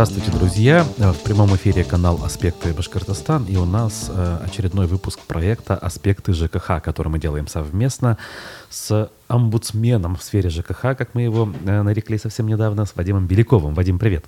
[0.00, 0.86] Здравствуйте, друзья!
[0.96, 6.82] В прямом эфире канал «Аспекты Башкортостан» и у нас э, очередной выпуск проекта «Аспекты ЖКХ»,
[6.82, 8.16] который мы делаем совместно
[8.70, 13.74] с омбудсменом в сфере ЖКХ, как мы его э, нарекли совсем недавно, с Вадимом Беляковым.
[13.74, 14.24] Вадим, привет!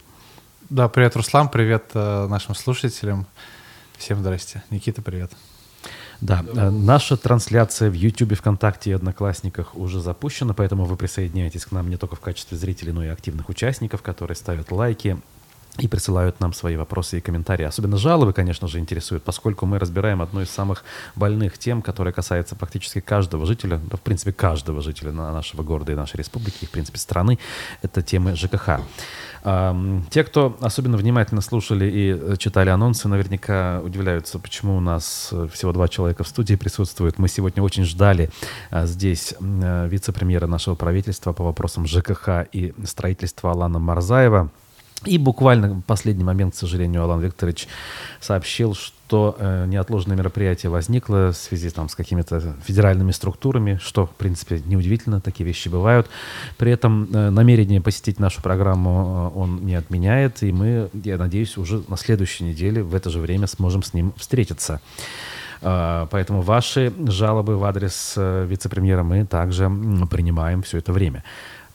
[0.69, 3.25] Да, привет, Руслан, привет э, нашим слушателям.
[3.97, 4.63] Всем здрасте.
[4.69, 5.33] Никита, привет.
[6.21, 11.73] Да, э, наша трансляция в YouTube, ВКонтакте и Одноклассниках уже запущена, поэтому вы присоединяйтесь к
[11.73, 15.17] нам не только в качестве зрителей, но и активных участников, которые ставят лайки,
[15.79, 17.65] и присылают нам свои вопросы и комментарии.
[17.65, 20.85] Особенно жалобы, конечно же, интересуют, поскольку мы разбираем одну из самых
[21.17, 25.95] больных тем, которая касается практически каждого жителя, да, в принципе, каждого жителя нашего города и
[25.95, 27.39] нашей республики, и, в принципе, страны.
[27.81, 28.81] Это темы ЖКХ.
[30.11, 35.49] Те, кто особенно внимательно слушали и э, читали анонсы, наверняка удивляются, почему у нас э,
[35.53, 37.19] всего два человека в студии присутствуют.
[37.19, 38.31] Мы сегодня очень ждали
[38.71, 44.49] а, здесь э, вице-премьера нашего правительства по вопросам ЖКХ и строительства Алана Марзаева.
[45.05, 47.67] И буквально последний момент, к сожалению, Алан Викторович
[48.21, 54.11] сообщил, что э, неотложное мероприятие возникло в связи там, с какими-то федеральными структурами, что, в
[54.11, 56.09] принципе, неудивительно, такие вещи бывают.
[56.57, 61.57] При этом э, намерение посетить нашу программу э, он не отменяет, и мы, я надеюсь,
[61.59, 64.81] уже на следующей неделе в это же время сможем с ним встретиться.
[65.63, 69.71] Э, поэтому ваши жалобы в адрес э, вице-премьера мы также
[70.11, 71.23] принимаем все это время.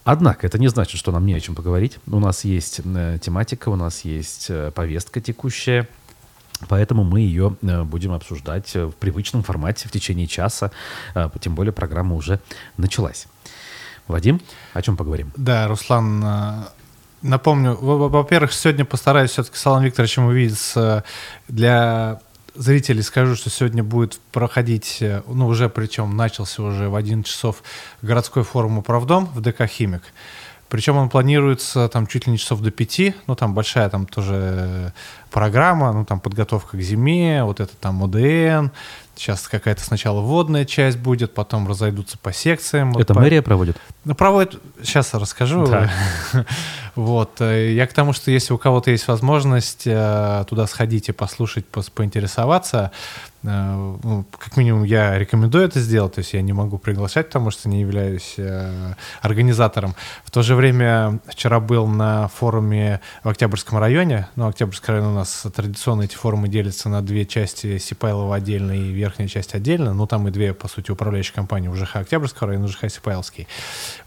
[0.08, 1.98] Однако это не значит, что нам не о чем поговорить.
[2.10, 5.90] У нас есть э, тематика, у нас есть э, повестка текущая.
[6.70, 10.72] Поэтому мы ее э, будем обсуждать в привычном формате в течение часа.
[11.42, 12.40] Тем более программа уже
[12.78, 13.28] началась.
[14.08, 14.40] Вадим,
[14.72, 15.34] о чем поговорим?
[15.36, 16.24] Да, Руслан,
[17.22, 21.04] напомню, во-первых, сегодня постараюсь все-таки с Алланом Викторовичем увидеться
[21.50, 22.22] для
[22.58, 27.64] зрителей скажу, что сегодня будет проходить, э, ну уже причем начался уже в 11 часов
[28.02, 30.02] городской форум «Управдом» в ДК «Химик».
[30.70, 34.34] Причем он планируется там чуть ли не часов до пяти, ну там большая там тоже
[34.36, 34.90] э,
[35.32, 38.70] программа, ну там подготовка к зиме, вот это там ОДН,
[39.18, 42.96] Сейчас какая-то сначала вводная часть будет, потом разойдутся по секциям.
[42.96, 43.48] Это вот мэрия по...
[43.48, 43.76] проводит?
[44.06, 45.66] Ну, проводит, сейчас расскажу.
[45.66, 45.90] Да.
[46.96, 47.42] вот.
[47.42, 51.66] Э, я к тому, что если у кого-то есть возможность э, туда сходить и послушать,
[51.66, 52.92] поинтересоваться,
[53.48, 57.70] ну, как минимум я рекомендую это сделать, то есть я не могу приглашать, потому что
[57.70, 59.96] не являюсь э, организатором.
[60.24, 65.16] В то же время вчера был на форуме в Октябрьском районе, ну, Октябрьский район у
[65.16, 70.08] нас традиционно эти форумы делятся на две части, Сипайлова отдельно и верхняя часть отдельно, ну,
[70.08, 73.48] там и две, по сути, управляющие компании, УЖХ Октябрьского района, УЖХ Сипайловский.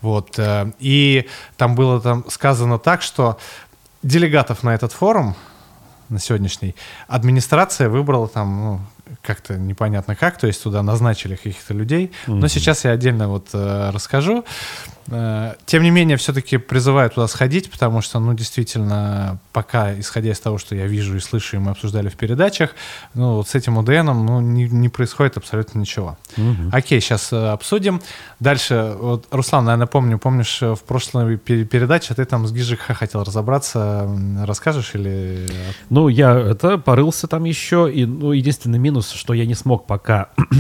[0.03, 3.39] Вот, э, и там было там сказано так, что
[4.03, 5.35] делегатов на этот форум
[6.11, 6.75] на сегодняшний,
[7.07, 8.81] администрация выбрала там ну,
[9.23, 12.13] как-то непонятно как, то есть туда назначили каких-то людей.
[12.27, 12.35] Mm-hmm.
[12.35, 14.45] Но сейчас я отдельно вот э, расскажу.
[15.11, 20.41] Э, тем не менее, все-таки призываю туда сходить, потому что, ну, действительно, пока, исходя из
[20.41, 22.75] того, что я вижу и слышу, и мы обсуждали в передачах,
[23.15, 26.17] ну, вот с этим УДНом, ну, не, не происходит абсолютно ничего.
[26.37, 26.71] Угу.
[26.73, 28.01] Окей, сейчас э, обсудим.
[28.39, 33.25] Дальше, вот, Руслан, наверное, помню, помнишь, э, в прошлой передаче ты там с ГИЖКХ хотел
[33.25, 34.09] разобраться,
[34.45, 35.49] расскажешь или...
[35.89, 40.29] Ну, я это порылся там еще, и, ну, единственный минус, что я не смог пока,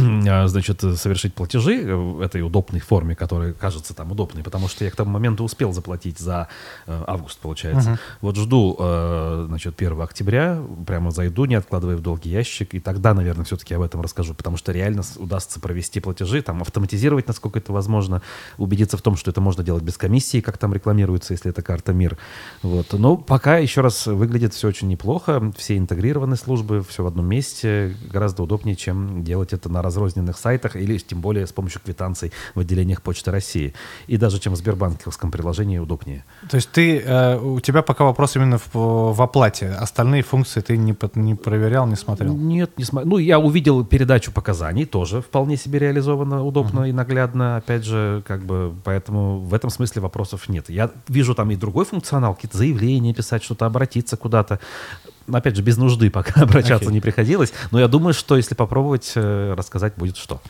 [0.46, 4.90] значит, совершить платежи в этой удобной форме, которая кажется там удобной, понятный, потому что я
[4.90, 6.48] к тому моменту успел заплатить за
[6.86, 7.90] э, август, получается.
[7.90, 7.98] Угу.
[8.20, 13.14] Вот жду, э, значит, 1 октября, прямо зайду, не откладывая в долгий ящик, и тогда,
[13.14, 17.72] наверное, все-таки об этом расскажу, потому что реально удастся провести платежи, там, автоматизировать, насколько это
[17.72, 18.22] возможно,
[18.58, 21.92] убедиться в том, что это можно делать без комиссии, как там рекламируется, если это карта
[21.92, 22.16] МИР.
[22.62, 22.92] Вот.
[22.92, 27.94] Но пока, еще раз, выглядит все очень неплохо, все интегрированы службы, все в одном месте,
[28.12, 32.60] гораздо удобнее, чем делать это на разрозненных сайтах или тем более с помощью квитанций в
[32.60, 33.74] отделениях Почты России.
[34.06, 36.24] И даже чем в Сбербанковском приложении удобнее.
[36.48, 39.70] То есть ты, э, у тебя пока вопрос именно в, в оплате.
[39.70, 42.34] Остальные функции ты не, не проверял, не смотрел?
[42.34, 43.10] Нет, не смотрел.
[43.10, 46.90] Ну, я увидел передачу показаний, тоже вполне себе реализовано, удобно uh-huh.
[46.90, 47.56] и наглядно.
[47.56, 50.70] Опять же, как бы, поэтому в этом смысле вопросов нет.
[50.70, 54.60] Я вижу там и другой функционал, какие-то заявления писать, что-то обратиться куда-то
[55.32, 56.92] опять же, без нужды пока обращаться okay.
[56.92, 57.52] не приходилось.
[57.70, 60.40] Но я думаю, что если попробовать, э, рассказать будет что.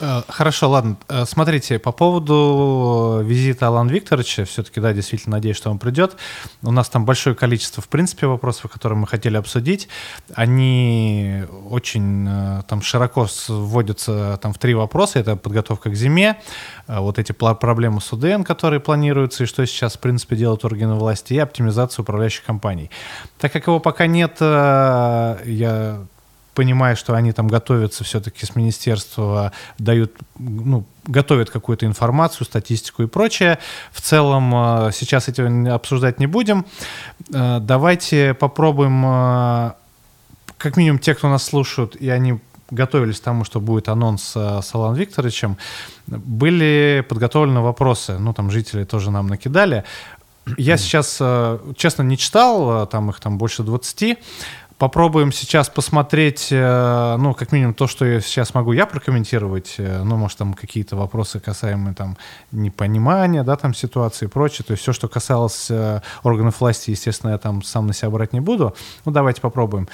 [0.00, 0.96] Э, хорошо, ладно.
[1.08, 6.16] Э, смотрите, по поводу визита Алана Викторовича, все-таки, да, действительно надеюсь, что он придет.
[6.62, 9.88] У нас там большое количество, в принципе, вопросов, которые мы хотели обсудить.
[10.34, 15.18] Они очень э, там широко вводятся там в три вопроса.
[15.18, 16.40] Это подготовка к зиме,
[16.86, 21.34] вот эти проблемы с УДН, которые планируются, и что сейчас, в принципе, делают органы власти,
[21.34, 22.90] и оптимизация управляющих компаний.
[23.38, 26.06] Так как его пока нет, я
[26.54, 33.06] понимая, что они там готовятся все-таки с министерства, дают, ну, готовят какую-то информацию, статистику и
[33.06, 33.58] прочее.
[33.92, 36.66] В целом э, сейчас это обсуждать не будем.
[37.32, 39.72] Э, давайте попробуем, э,
[40.58, 44.70] как минимум те, кто нас слушают, и они готовились к тому, что будет анонс с
[44.74, 45.56] Алан Викторовичем,
[46.06, 49.84] были подготовлены вопросы, ну, там жители тоже нам накидали.
[50.56, 51.20] Я сейчас,
[51.76, 54.18] честно, не читал, там их там больше 20,
[54.80, 60.02] Попробуем сейчас посмотреть, э, ну, как минимум, то, что я сейчас могу я прокомментировать, э,
[60.02, 62.16] ну, может, там какие-то вопросы касаемые там
[62.50, 64.64] непонимания, да, там ситуации и прочее.
[64.66, 68.32] То есть все, что касалось э, органов власти, естественно, я там сам на себя брать
[68.32, 68.74] не буду.
[69.04, 69.86] Ну, давайте попробуем.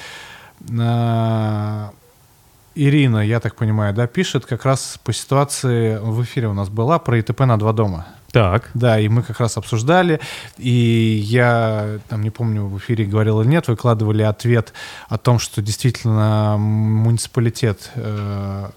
[2.76, 7.00] Ирина, я так понимаю, да, пишет как раз по ситуации в эфире у нас была
[7.00, 8.06] про ИТП на два дома.
[8.36, 8.70] Так.
[8.74, 10.20] Да, и мы как раз обсуждали,
[10.58, 10.70] и
[11.24, 14.74] я, там, не помню, в эфире говорил или нет, выкладывали ответ
[15.08, 18.68] о том, что действительно муниципалитет э,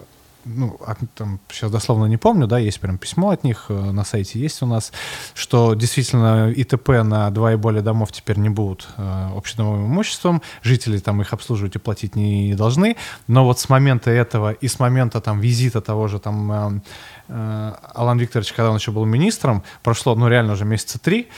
[0.45, 0.79] ну,
[1.15, 4.61] там, сейчас дословно не помню, да, есть прям письмо от них, э, на сайте есть
[4.61, 4.91] у нас,
[5.33, 10.97] что действительно ИТП на два и более домов теперь не будут э, общедомовым имуществом, жители
[10.99, 12.95] там их обслуживать и платить не должны,
[13.27, 16.81] но вот с момента этого и с момента там визита того же там э,
[17.29, 21.29] Алан Викторович, когда он еще был министром, прошло, ну, реально уже месяца три,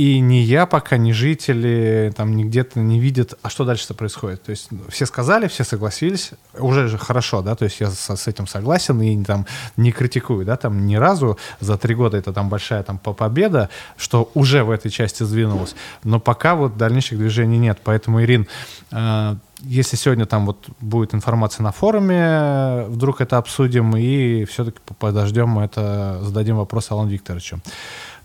[0.00, 4.42] и ни я пока, ни жители там ни где-то не видят, а что дальше-то происходит.
[4.42, 8.16] То есть ну, все сказали, все согласились, уже же хорошо, да, то есть я с,
[8.16, 9.44] с этим согласен и там
[9.76, 13.68] не критикую, да, там ни разу за три года это там большая там победа,
[13.98, 18.48] что уже в этой части сдвинулось, но пока вот дальнейших движений нет, поэтому, Ирин,
[18.92, 25.58] э, если сегодня там вот будет информация на форуме, вдруг это обсудим и все-таки подождем
[25.58, 27.60] это, зададим вопрос Алану Викторовичу.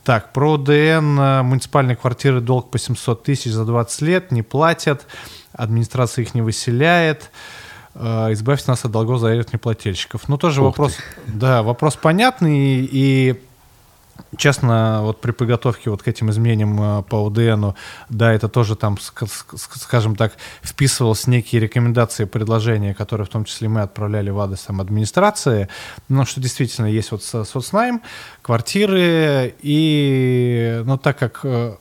[0.05, 5.07] Так, про ДН муниципальные квартиры долг по 700 тысяч за 20 лет, не платят,
[5.51, 7.31] администрация их не выселяет.
[7.95, 10.27] Э, избавьте нас от долгов заявленных неплательщиков.
[10.29, 11.31] Ну, тоже Ух вопрос, ты.
[11.31, 13.41] да, вопрос понятный, и
[14.37, 17.69] Честно, вот при подготовке вот к этим изменениям э, по УДН,
[18.09, 23.81] да, это тоже там, скажем так, вписывалось некие рекомендации, предложения, которые в том числе мы
[23.81, 25.69] отправляли в адрес там, администрации,
[26.09, 28.01] но что действительно есть вот соцнайм,
[28.41, 31.75] квартиры, и, ну, так как э,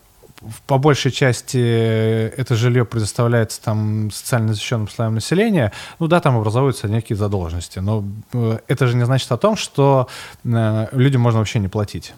[0.67, 6.89] по большей части это жилье предоставляется там социально защищенным слоям населения, ну да, там образуются
[6.89, 10.09] некие задолженности, но э, это же не значит о том, что
[10.45, 12.15] э, людям можно вообще не платить.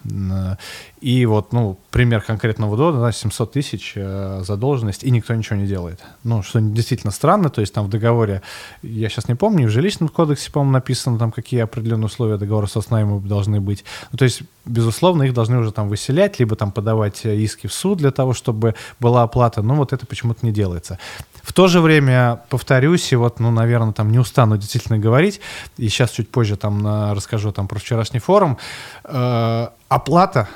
[0.99, 5.67] И вот, ну, пример конкретного дома, да, 700 тысяч э, задолженность, и никто ничего не
[5.67, 6.01] делает.
[6.23, 8.41] Ну, что действительно странно, то есть там в договоре,
[8.81, 12.81] я сейчас не помню, в жилищном кодексе, по-моему, написано там, какие определенные условия договора со
[12.81, 13.85] снаймом должны быть.
[14.11, 17.99] Ну, то есть, безусловно, их должны уже там выселять, либо там подавать иски в суд
[17.99, 20.97] для того, чтобы была оплата, но вот это почему-то не делается.
[21.43, 25.41] В то же время, повторюсь, и вот, ну, наверное, там не устану действительно говорить,
[25.77, 28.57] и сейчас чуть позже там на, расскажу там про вчерашний форум,
[29.03, 30.49] э, оплата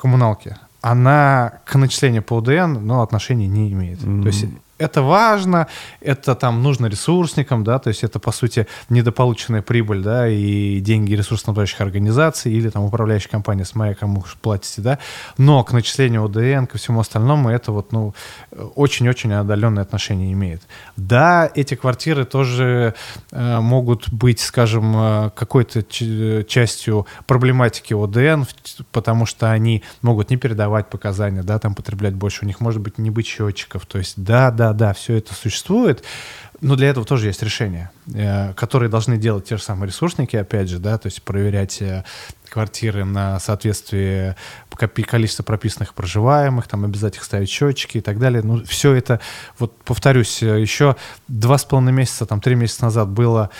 [0.00, 4.00] коммуналки, она к начислению по УДН, но отношения не имеет.
[4.00, 4.22] Mm-hmm.
[4.22, 4.46] То есть
[4.80, 5.66] это важно,
[6.00, 11.12] это там нужно ресурсникам, да, то есть это, по сути, недополученная прибыль, да, и деньги
[11.12, 14.98] ресурсоснабжающих организаций или там управляющая компания с моей, кому платите, да,
[15.36, 18.14] но к начислению ОДН, ко всему остальному это вот, ну,
[18.74, 20.62] очень-очень отдаленное отношение имеет.
[20.96, 22.94] Да, эти квартиры тоже
[23.32, 25.82] э, могут быть, скажем, э, какой-то
[26.44, 28.44] частью проблематики ОДН,
[28.92, 32.96] потому что они могут не передавать показания, да, там потреблять больше, у них может быть
[32.96, 36.04] не быть счетчиков, то есть да, да, да, все это существует,
[36.60, 40.68] но для этого тоже есть решения, э, которые должны делать те же самые ресурсники, опять
[40.68, 42.04] же, да, то есть проверять э,
[42.48, 44.36] квартиры на соответствие
[45.06, 48.42] количества прописанных проживаемых, там обязательно ставить счетчики и так далее.
[48.42, 49.20] Ну, все это,
[49.58, 50.96] вот повторюсь, э, еще
[51.28, 53.50] два с половиной месяца, там три месяца назад было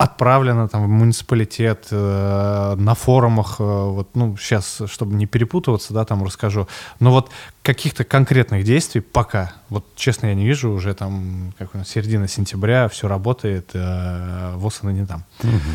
[0.00, 6.06] отправлено там в муниципалитет, э, на форумах, э, вот, ну, сейчас, чтобы не перепутываться, да,
[6.06, 6.68] там расскажу,
[7.00, 7.30] но вот
[7.62, 12.28] каких-то конкретных действий пока, вот честно, я не вижу, уже там, как у нас, середина
[12.28, 15.24] сентября, все работает, э, ВОЗ не там.
[15.42, 15.72] Угу.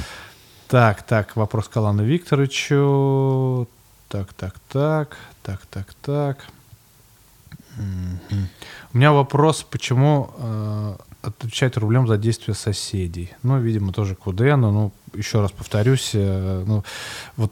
[0.70, 3.67] Так, так, вопрос к Алану Викторовичу,
[4.08, 6.38] так, так, так, так, так, так.
[8.94, 10.96] У меня вопрос, почему э,
[11.27, 13.32] отвечать рублем за действия соседей.
[13.44, 16.84] Ну, видимо, тоже к УДН, ну, еще раз повторюсь, э, ну,
[17.38, 17.51] вот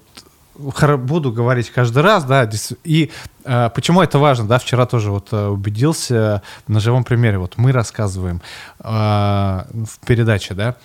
[0.55, 2.49] буду говорить каждый раз, да,
[2.83, 3.11] и
[3.43, 7.71] э, почему это важно, да, вчера тоже вот э, убедился на живом примере, вот мы
[7.71, 8.41] рассказываем
[8.79, 10.75] э, в передаче, да,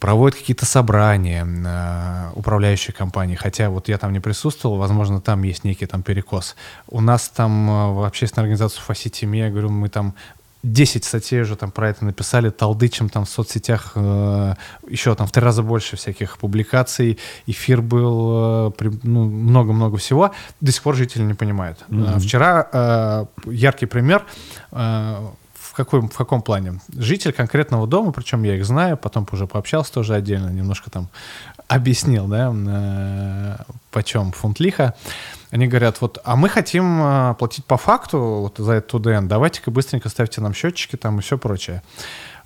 [0.00, 5.62] проводят какие-то собрания э, управляющие компании, хотя вот я там не присутствовал, возможно, там есть
[5.62, 6.56] некий там перекос.
[6.88, 10.14] У нас там э, в общественной организации Фаситиме, я говорю, мы там
[10.62, 14.54] 10 статей уже там про это написали, толдычем там в соцсетях, э,
[14.88, 20.32] еще там в три раза больше всяких публикаций, эфир был, э, при, ну, много-много всего.
[20.60, 21.84] До сих пор жители не понимают.
[21.88, 22.18] Mm-hmm.
[22.20, 24.24] Вчера э, яркий пример,
[24.70, 26.80] э, в, какой, в каком плане?
[26.96, 31.08] Житель конкретного дома, причем я их знаю, потом уже пообщался тоже отдельно, немножко там
[31.66, 33.56] объяснил, да, э,
[33.92, 34.94] почем фунт лиха.
[35.50, 39.70] Они говорят, вот, а мы хотим э, платить по факту вот за этот УДН, давайте-ка
[39.70, 41.82] быстренько ставьте нам счетчики там и все прочее.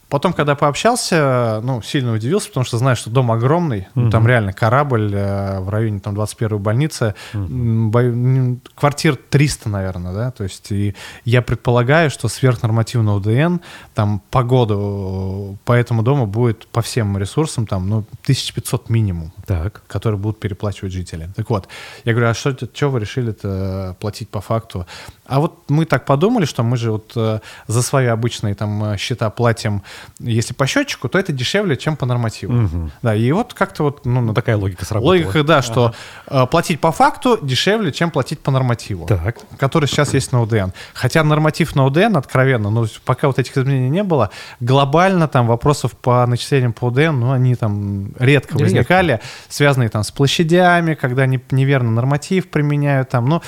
[0.08, 3.90] Потом, когда пообщался, ну, сильно удивился, потому что знаю, что дом огромный, mm-hmm.
[3.94, 7.88] ну, там реально корабль э, в районе там 21-й больницы, mm-hmm.
[7.88, 10.94] бо- квартир 300, наверное, да, то есть и
[11.25, 13.56] я предполагаю, что сверхнормативный УДН,
[13.94, 19.82] там по году по этому дому будет по всем ресурсам там, ну, 1500 минимум, так.
[19.88, 21.30] которые будут переплачивать жители.
[21.34, 21.68] Так вот,
[22.04, 24.86] я говорю, а что, что вы решили-то платить по факту?
[25.26, 28.96] А вот мы так подумали, что мы же вот э, за свои обычные там э,
[28.96, 29.82] счета платим,
[30.19, 32.65] если по счетчику, то это дешевле, чем по нормативу.
[32.65, 32.91] Угу.
[33.03, 34.05] Да, и вот как-то вот...
[34.07, 35.12] Ну, ну, такая логика сработала.
[35.12, 35.95] Логика, да, что
[36.26, 36.45] ага.
[36.45, 39.38] э, платить по факту дешевле, чем платить по нормативу, так.
[39.59, 40.71] который сейчас есть на УДН.
[40.95, 45.93] Хотя норматив на УДН, откровенно, ну, пока вот этих изменений не было, глобально там вопросов
[45.93, 49.26] по начислениям по УДН, ну, они там редко возникали, редко.
[49.49, 53.43] связанные там с площадями, когда не, неверно норматив применяют там, ну,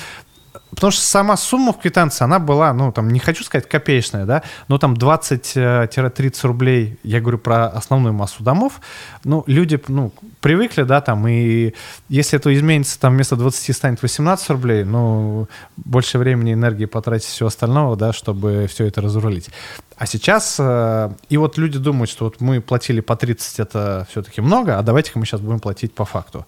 [0.71, 4.43] Потому что сама сумма в квитанции, она была, ну, там, не хочу сказать копеечная, да,
[4.67, 8.79] но там 20-30 э, рублей, я говорю про основную массу домов,
[9.23, 10.11] ну, люди, ну,
[10.41, 11.73] привыкли, да, там, и
[12.07, 15.47] если это изменится, там, вместо 20 станет 18 рублей, ну,
[15.77, 19.49] больше времени, энергии потратить все остального, да, чтобы все это разрулить.
[19.97, 24.39] А сейчас, э, и вот люди думают, что вот мы платили по 30, это все-таки
[24.39, 26.45] много, а давайте-ка мы сейчас будем платить по факту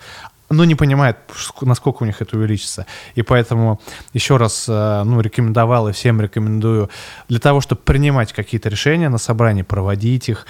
[0.51, 1.17] но не понимает,
[1.61, 2.85] насколько у них это увеличится.
[3.15, 3.79] И поэтому
[4.13, 6.89] еще раз э, ну, рекомендовал и всем рекомендую
[7.29, 10.45] для того, чтобы принимать какие-то решения на собрании, проводить их,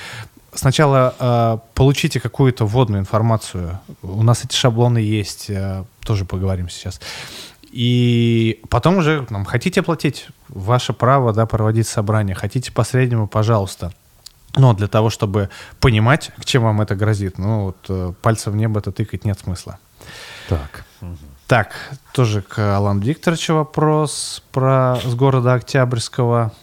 [0.53, 3.79] сначала э, получите какую-то вводную информацию.
[4.01, 6.99] У нас эти шаблоны есть, э, тоже поговорим сейчас.
[7.71, 13.93] И потом уже, нам, хотите платить, ваше право, да, проводить собрание, хотите по среднему, пожалуйста.
[14.55, 18.55] Но для того, чтобы понимать, к чем вам это грозит, ну вот э, пальцем в
[18.57, 19.79] небо это тыкать нет смысла.
[20.49, 20.85] Так.
[21.47, 21.73] Так,
[22.13, 26.53] тоже к Алану Викторовичу вопрос про с города Октябрьского.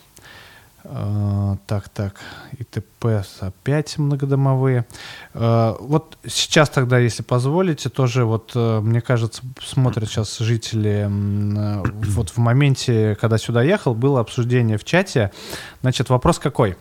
[0.84, 2.14] Uh, так, так,
[2.58, 4.86] ИТП опять многодомовые.
[5.34, 12.30] Uh, вот сейчас тогда, если позволите, тоже вот, uh, мне кажется, смотрят сейчас жители, вот
[12.30, 15.30] в моменте, когда сюда ехал, было обсуждение в чате.
[15.82, 16.78] Значит, вопрос какой?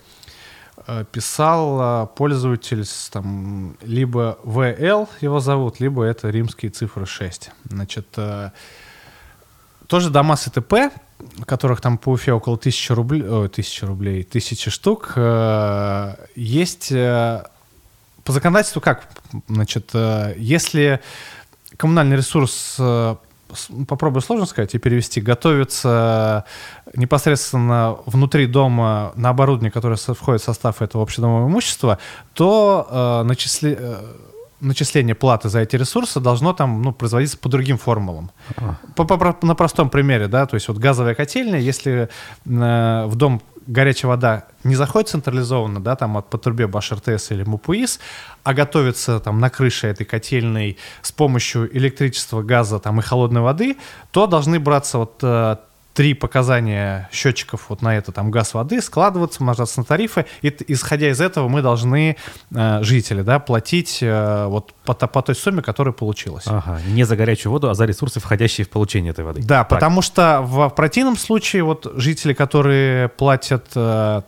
[0.89, 7.51] Э, писал э, пользователь с, там, либо VL его зовут, либо это римские цифры 6.
[7.65, 8.51] Значит, э,
[9.87, 10.93] тоже дома с ИТП,
[11.45, 15.13] которых там по Уфе около тысячи рублей, о, тысячи рублей, тысячи штук,
[16.35, 19.07] есть по законодательству как?
[19.47, 21.01] Значит, если
[21.75, 22.77] коммунальный ресурс
[23.87, 26.45] попробую сложно сказать и перевести, готовится
[26.95, 31.99] непосредственно внутри дома на оборудование, которое входит в состав этого общедомового имущества,
[32.33, 34.03] то э, начисли, э,
[34.59, 38.31] начисление платы за эти ресурсы должно там ну, производиться по другим формулам.
[38.57, 38.75] А.
[38.95, 42.09] По, по, на простом примере, да, то есть вот газовая котельная, если
[42.45, 47.31] э, в дом горячая вода не заходит централизованно, да, там от по трубе Баш РТС
[47.31, 47.99] или МУПУИС,
[48.43, 53.77] а готовится там на крыше этой котельной с помощью электричества, газа там и холодной воды,
[54.11, 55.57] то должны браться вот э,
[55.97, 61.09] три показания счетчиков вот на это, там, газ, воды, складываться, умножаться на тарифы, и исходя
[61.09, 62.17] из этого мы должны,
[62.51, 66.43] э, жители, да, платить э, вот по, по той сумме, которая получилась.
[66.45, 69.41] Ага, не за горячую воду, а за ресурсы, входящие в получение этой воды.
[69.41, 69.69] Да, так.
[69.69, 74.21] потому что в, в противном случае вот жители, которые платят э,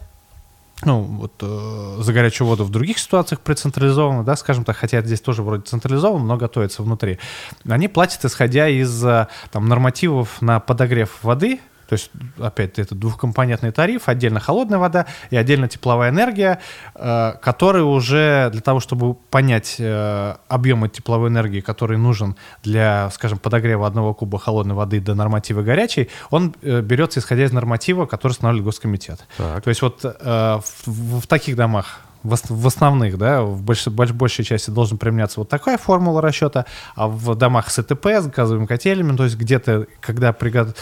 [0.86, 5.20] ну, вот э, за горячую воду в других ситуациях прецентрализованно, да, скажем так, хотя здесь
[5.20, 7.20] тоже вроде централизовано, но готовится внутри,
[7.68, 13.72] они платят, исходя из э, там, нормативов на подогрев воды, то есть, опять, это двухкомпонентный
[13.72, 16.60] тариф, отдельно холодная вода и отдельно тепловая энергия,
[16.94, 23.40] э, который уже для того, чтобы понять э, объемы тепловой энергии, который нужен для, скажем,
[23.40, 28.34] подогрева одного куба холодной воды до норматива горячей, он э, берется исходя из норматива, который
[28.34, 29.26] устанавливает Госкомитет.
[29.38, 29.64] Так.
[29.64, 34.70] То есть вот в, в таких домах в, основных, да, в больш, больш, большей части
[34.70, 39.24] должен применяться вот такая формула расчета, а в домах с ЭТП, с газовыми котелями, то
[39.24, 40.76] есть где-то, когда пригод...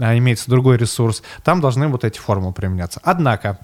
[0.00, 3.00] а, имеется другой ресурс, там должны вот эти формулы применяться.
[3.02, 3.58] Однако,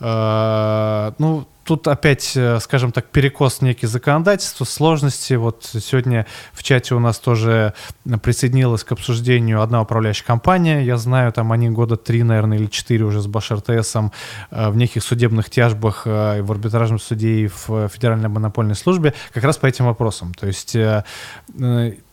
[0.00, 5.34] э, ну, тут опять, э, скажем так, перекос некий законодательства, сложности.
[5.34, 7.74] Вот сегодня в чате у нас тоже
[8.22, 10.82] присоединилась к обсуждению одна управляющая компания.
[10.82, 14.12] Я знаю, там они года три, наверное, или четыре уже с Баш РТСом
[14.50, 19.44] э, в неких судебных тяжбах э, в арбитражном суде и в Федеральной монопольной службе как
[19.44, 20.32] раз по этим вопросам.
[20.34, 20.76] То есть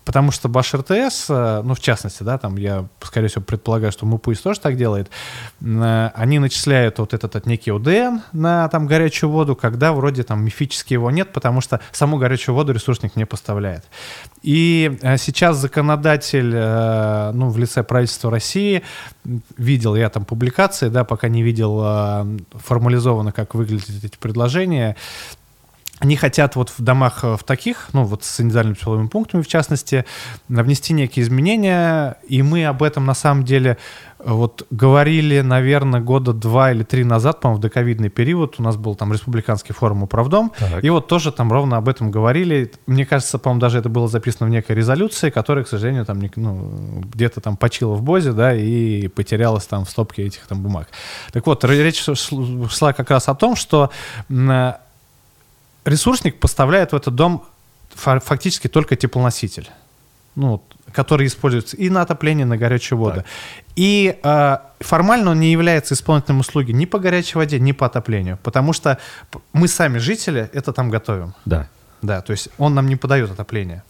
[0.05, 4.05] Потому что Баш РТС, э, ну, в частности, да, там я, скорее всего, предполагаю, что
[4.05, 5.09] МУПУИС тоже так делает,
[5.61, 10.43] э, они начисляют вот этот, этот некий ОДН на там горячую воду, когда вроде там
[10.43, 13.85] мифически его нет, потому что саму горячую воду ресурсник не поставляет.
[14.41, 16.53] И э, сейчас законодатель,
[17.33, 18.83] ну, в лице правительства России,
[19.57, 24.95] видел я там публикации, да, пока не видел формализованно, как выглядят эти предложения,
[26.03, 29.47] они хотят вот в домах э, в таких, ну вот с индивидуальными тепловыми пунктами в
[29.47, 30.03] частности,
[30.49, 33.77] внести некие изменения, и мы об этом на самом деле
[34.19, 38.75] э, вот говорили, наверное, года два или три назад, по-моему, в доковидный период, у нас
[38.75, 40.83] был там республиканский форум «Управдом», так.
[40.83, 42.73] и вот тоже там ровно об этом говорили.
[42.85, 47.01] Мне кажется, по-моему, даже это было записано в некой резолюции, которая, к сожалению, там ну,
[47.13, 50.89] где-то там почила в Бозе, да, и потерялась там в стопке этих там бумаг.
[51.31, 53.89] Так вот, речь шла как раз о том, что
[55.85, 57.45] ресурсник поставляет в этот дом
[57.95, 59.69] фактически только теплоноситель,
[60.35, 63.17] ну, который используется и на отопление, и на горячую воду.
[63.17, 63.25] Так.
[63.75, 68.39] И э, формально он не является исполнительным услуги ни по горячей воде, ни по отоплению,
[68.43, 68.97] потому что
[69.51, 71.33] мы сами жители это там готовим.
[71.45, 71.67] Да.
[72.01, 73.81] Да, то есть он нам не подает отопление.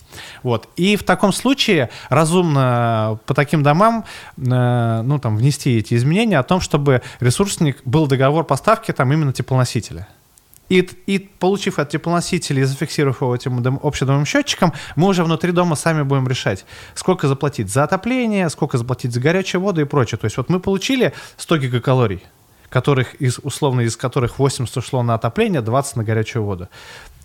[0.44, 0.70] Вот.
[0.76, 4.06] И в таком случае разумно по таким домам
[4.38, 9.34] э, ну, там, внести эти изменения о том, чтобы ресурсник был договор поставки там именно
[9.34, 10.08] теплоносителя.
[10.70, 15.52] И, и получив от теплоносителя и зафиксировав его этим дом, общедомовым счетчиком, мы уже внутри
[15.52, 16.66] дома сами будем решать,
[16.96, 20.18] сколько заплатить за отопление, сколько заплатить за горячую воду и прочее.
[20.18, 22.24] То есть вот мы получили 100 гигакалорий,
[22.70, 26.70] которых из, условно, из которых 80 ушло на отопление, 20 на горячую воду.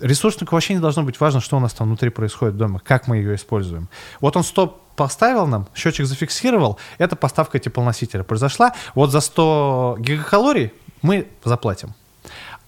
[0.00, 3.16] Ресурснику вообще не должно быть важно, что у нас там внутри происходит дома, как мы
[3.16, 3.88] ее используем.
[4.20, 4.66] Вот он 100
[4.96, 8.74] поставил нам, счетчик зафиксировал, это поставка теплоносителя произошла.
[8.94, 11.94] Вот за 100 гигакалорий мы заплатим.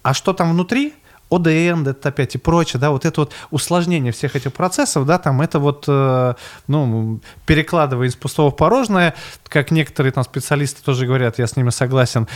[0.02, 0.94] А что там внутри?
[1.30, 5.40] ОДН, это опять и прочее, да, вот это вот усложнение всех этих процессов, да, там
[5.40, 6.34] это вот, э,
[6.66, 9.14] ну, перекладывая из пустого в порожное,
[9.44, 12.26] как некоторые там специалисты тоже говорят, я с ними согласен,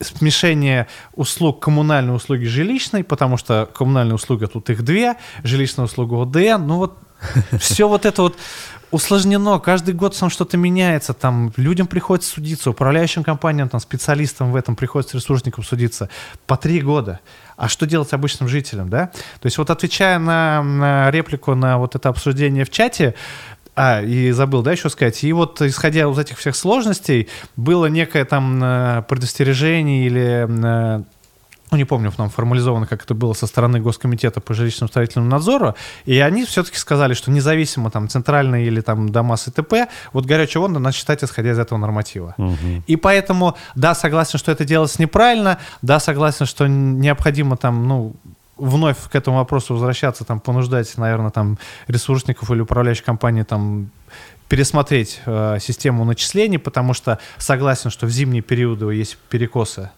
[0.00, 6.66] смешение услуг коммунальной услуги жилищной, потому что коммунальная услуга тут их две, жилищная услуга ОДН,
[6.66, 6.98] ну вот
[7.58, 8.36] все вот это вот
[8.90, 14.56] усложнено, каждый год там что-то меняется, там людям приходится судиться, управляющим компаниям, там специалистам в
[14.56, 16.08] этом приходится ресурсникам судиться
[16.46, 17.20] по три года.
[17.56, 19.06] А что делать обычным жителям, да?
[19.40, 23.14] То есть вот отвечая на, на реплику на вот это обсуждение в чате,
[23.80, 25.22] а, и забыл, да, еще сказать.
[25.22, 31.02] И вот, исходя из этих всех сложностей, было некое там э, предостережение или э,
[31.70, 35.74] ну, не помню, там формализовано, как это было со стороны Госкомитета по жилищному строительному надзору,
[36.06, 40.62] и они все-таки сказали, что независимо там центральные или там дома с ИТП, вот горячую
[40.62, 42.34] воду надо считать, исходя из этого норматива.
[42.38, 42.84] Угу.
[42.86, 48.14] И поэтому, да, согласен, что это делается неправильно, да, согласен, что необходимо там, ну,
[48.56, 53.90] вновь к этому вопросу возвращаться, там, понуждать, наверное, там, ресурсников или управляющих компаний, там,
[54.48, 59.90] пересмотреть э, систему начислений, потому что согласен, что в зимние периоды есть перекосы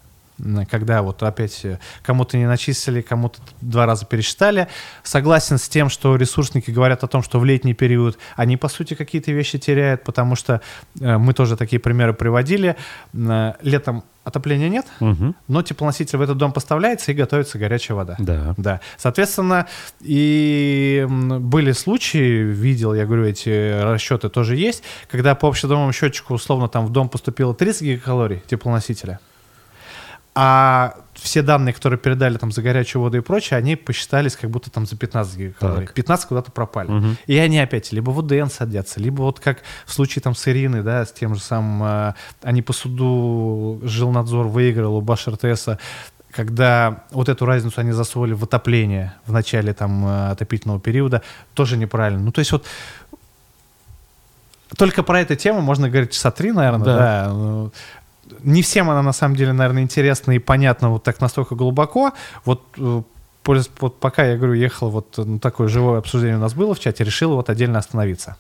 [0.71, 4.69] когда вот опять э, кому-то не начислили, кому-то два раза пересчитали.
[5.03, 8.95] Согласен с тем, что ресурсники говорят о том, что в летний период они, по сути,
[8.95, 10.61] какие-то вещи теряют, потому что
[11.01, 12.77] э, мы тоже такие примеры приводили.
[13.13, 15.35] Э, летом отопления нет, угу.
[15.49, 18.17] но теплоноситель в этот дом поставляется и готовится горячая вода.
[18.19, 18.55] Да.
[18.57, 18.81] да.
[18.97, 19.67] Соответственно,
[20.01, 26.69] и были случаи, видел, я говорю, эти расчеты тоже есть, когда по общедомовому счетчику условно
[26.69, 29.21] там в дом поступило 30 гигакалорий теплоносителя,
[30.43, 34.71] а все данные, которые передали там за горячую воду и прочее, они посчитались как будто
[34.71, 35.87] там за 15 гигакалорий.
[35.87, 35.95] Так.
[35.95, 36.91] 15 куда-то пропали.
[36.91, 37.07] Угу.
[37.27, 40.83] И они опять либо в УДН садятся, либо вот как в случае там с Ириной,
[40.83, 45.79] да, с тем же самым, э, они по суду жилнадзор выиграл у Баш РТСа,
[46.31, 51.21] когда вот эту разницу они засовывали в отопление в начале там э, отопительного периода,
[51.53, 52.23] тоже неправильно.
[52.23, 52.65] Ну, то есть вот
[54.77, 57.29] только про эту тему можно говорить часа три, наверное, да.
[57.29, 57.71] да.
[58.43, 62.13] Не всем она на самом деле, наверное, интересна и понятна вот так настолько глубоко.
[62.45, 63.03] Вот э,
[63.81, 67.05] вот пока я говорю, ехал, вот ну, такое живое обсуждение у нас было в чате,
[67.05, 68.37] решил вот отдельно остановиться.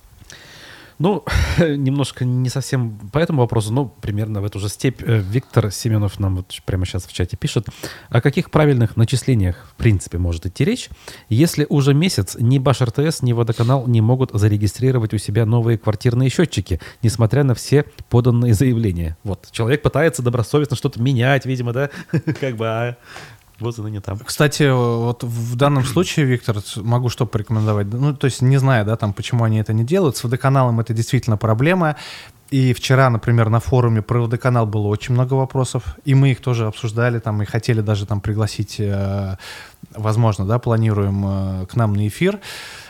[1.01, 1.25] Ну,
[1.59, 5.03] немножко не совсем по этому вопросу, но примерно в эту же степь.
[5.03, 7.69] Э, Виктор Семенов нам вот прямо сейчас в чате пишет,
[8.11, 10.91] о каких правильных начислениях в принципе может идти речь,
[11.31, 16.29] если уже месяц ни Баш РТС, ни Водоканал не могут зарегистрировать у себя новые квартирные
[16.29, 19.17] счетчики, несмотря на все поданные заявления.
[19.25, 21.89] Вот, человек пытается добросовестно что-то менять, видимо, да,
[22.41, 22.97] как бы, а
[23.61, 24.19] вот и ныне там.
[24.19, 27.87] Кстати, вот в данном случае, Виктор, могу что порекомендовать.
[27.93, 30.17] Ну, то есть не знаю, да, там, почему они это не делают.
[30.17, 31.97] С водоканалом это действительно проблема.
[32.51, 36.67] И вчера, например, на форуме про водоканал было очень много вопросов, и мы их тоже
[36.67, 39.37] обсуждали, там, и хотели даже там пригласить, э,
[39.95, 41.25] возможно, да, планируем
[41.63, 42.41] э, к нам на эфир.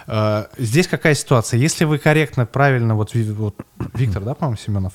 [0.06, 1.58] Э, здесь какая ситуация?
[1.58, 3.54] Если вы корректно, правильно, вот, вот
[3.92, 4.94] Виктор, да, по-моему, Семенов,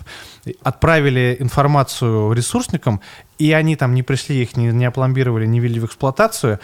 [0.64, 3.02] отправили информацию ресурсникам,
[3.38, 6.60] и они там не пришли, их не, не опломбировали, не ввели в эксплуатацию,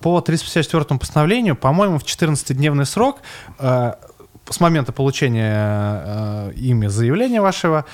[0.00, 3.20] по 354 постановлению, по-моему, в 14-дневный срок
[4.50, 7.84] с момента получения э, ими заявления вашего,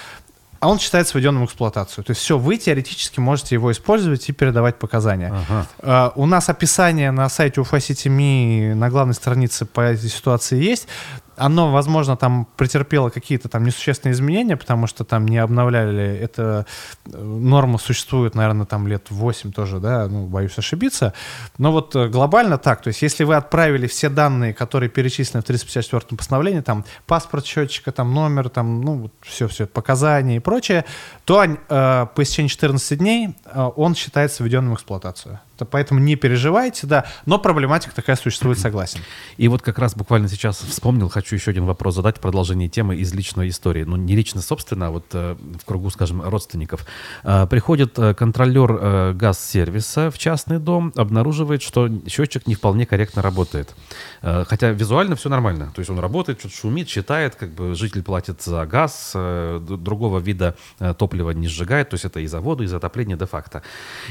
[0.58, 2.02] а он считается введенным в эксплуатацию.
[2.02, 5.32] То есть все, вы теоретически можете его использовать и передавать показания.
[5.48, 5.66] Ага.
[5.80, 10.88] Uh, у нас описание на сайте UFA City на главной странице по этой ситуации есть
[11.36, 16.16] оно, возможно, там претерпело какие-то там несущественные изменения, потому что там не обновляли.
[16.16, 16.66] Эта
[17.04, 21.12] э, норма существует, наверное, там лет 8 тоже, да, ну, боюсь ошибиться.
[21.58, 25.46] Но вот э, глобально так, то есть если вы отправили все данные, которые перечислены в
[25.46, 30.84] 354 постановлении, там паспорт счетчика, там номер, там, ну, все-все, показания и прочее,
[31.24, 35.40] то э, по истечении 14 дней э, он считается введенным в эксплуатацию.
[35.64, 39.00] Поэтому не переживайте, да, но проблематика такая существует, согласен.
[39.36, 43.12] И вот как раз буквально сейчас вспомнил, хочу еще один вопрос задать, продолжение темы из
[43.14, 43.84] личной истории.
[43.84, 46.86] Ну, не лично, собственно, а вот э, в кругу, скажем, родственников.
[47.22, 53.74] Э, приходит э, контролер газ-сервиса в частный дом, обнаруживает, что счетчик не вполне корректно работает.
[54.22, 55.70] Э, хотя визуально все нормально.
[55.74, 60.18] То есть он работает, что-то шумит, считает, как бы житель платит за газ, э, другого
[60.18, 63.62] вида э, топлива не сжигает, то есть это и за воду, и за отопление де-факто.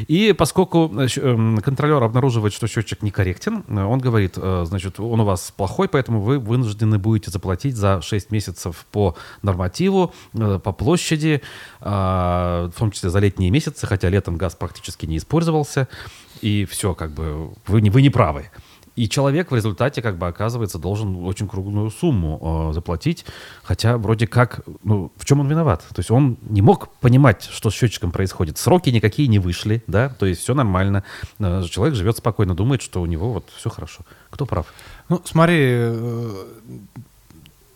[0.07, 5.87] И поскольку Эм, контролер обнаруживает, что счетчик некорректен, он говорит, значит, он у вас плохой,
[5.87, 11.41] поэтому вы вынуждены будете заплатить за 6 месяцев по нормативу, по площади,
[11.79, 15.87] в том числе за летние месяцы, хотя летом газ практически не использовался,
[16.41, 18.49] и все, как бы, вы не, вы не правы.
[18.95, 23.25] И человек в результате, как бы, оказывается, должен очень круглую сумму э, заплатить,
[23.63, 25.81] хотя вроде как, ну, в чем он виноват?
[25.89, 28.58] То есть он не мог понимать, что с счетчиком происходит.
[28.58, 31.03] Сроки никакие не вышли, да, то есть все нормально.
[31.39, 34.03] Э, человек живет спокойно, думает, что у него вот все хорошо.
[34.29, 34.73] Кто прав?
[35.10, 36.45] Ну, смотри, э,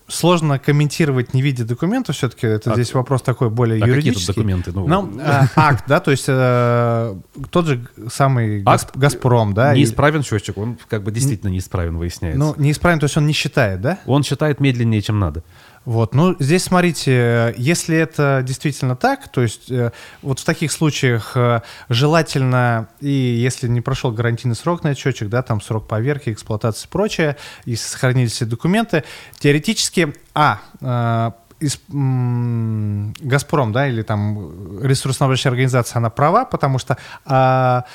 [0.10, 4.34] сложно комментировать, не видя документов, все-таки это а, здесь вопрос такой более а юридический.
[4.34, 4.72] Какие тут документы?
[4.74, 7.16] Ну, ну э, акт, да, то есть э,
[7.50, 9.74] тот же самый акт, Газпром, да.
[9.74, 12.40] Неисправен счетчик, он как бы действительно неисправен, выясняется.
[12.40, 14.00] Ну, неисправен, то есть он не считает, да?
[14.06, 15.44] Он считает медленнее, чем надо.
[15.90, 21.32] Вот, ну здесь смотрите, если это действительно так, то есть э, вот в таких случаях
[21.36, 26.86] э, желательно, и если не прошел гарантийный срок на счетчик, да, там срок поверки, эксплуатации
[26.86, 29.04] и прочее, и сохранились все документы,
[29.40, 37.00] теоретически, а, э, из, м, Газпром, да, или там ресурсоснабжающая организация, она права, потому что
[37.26, 37.86] а,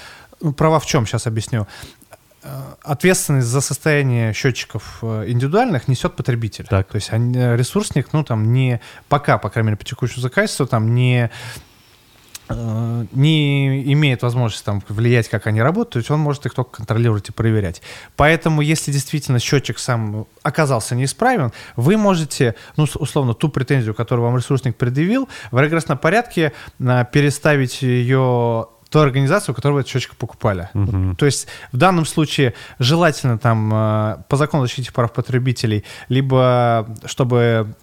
[0.41, 1.67] ну, права в чем, сейчас объясню.
[2.45, 6.67] Э, ответственность за состояние счетчиков э, индивидуальных несет потребитель.
[6.67, 6.89] Так.
[6.89, 10.95] То есть э, ресурсник, ну там не пока, по крайней мере, по текущему заказчеству, там
[10.95, 11.31] не
[12.51, 17.31] не имеет возможности там, влиять, как они работают, то есть он может их только контролировать
[17.31, 17.81] и проверять.
[18.17, 24.37] Поэтому, если действительно счетчик сам оказался неисправен, вы можете, ну, условно, ту претензию, которую вам
[24.37, 30.69] ресурсник предъявил, в регрессном порядке переставить ее ту организацию, у которой вы этот счетчик покупали.
[30.73, 31.17] Угу.
[31.17, 37.75] То есть в данном случае желательно там э, по закону защиты прав потребителей, либо чтобы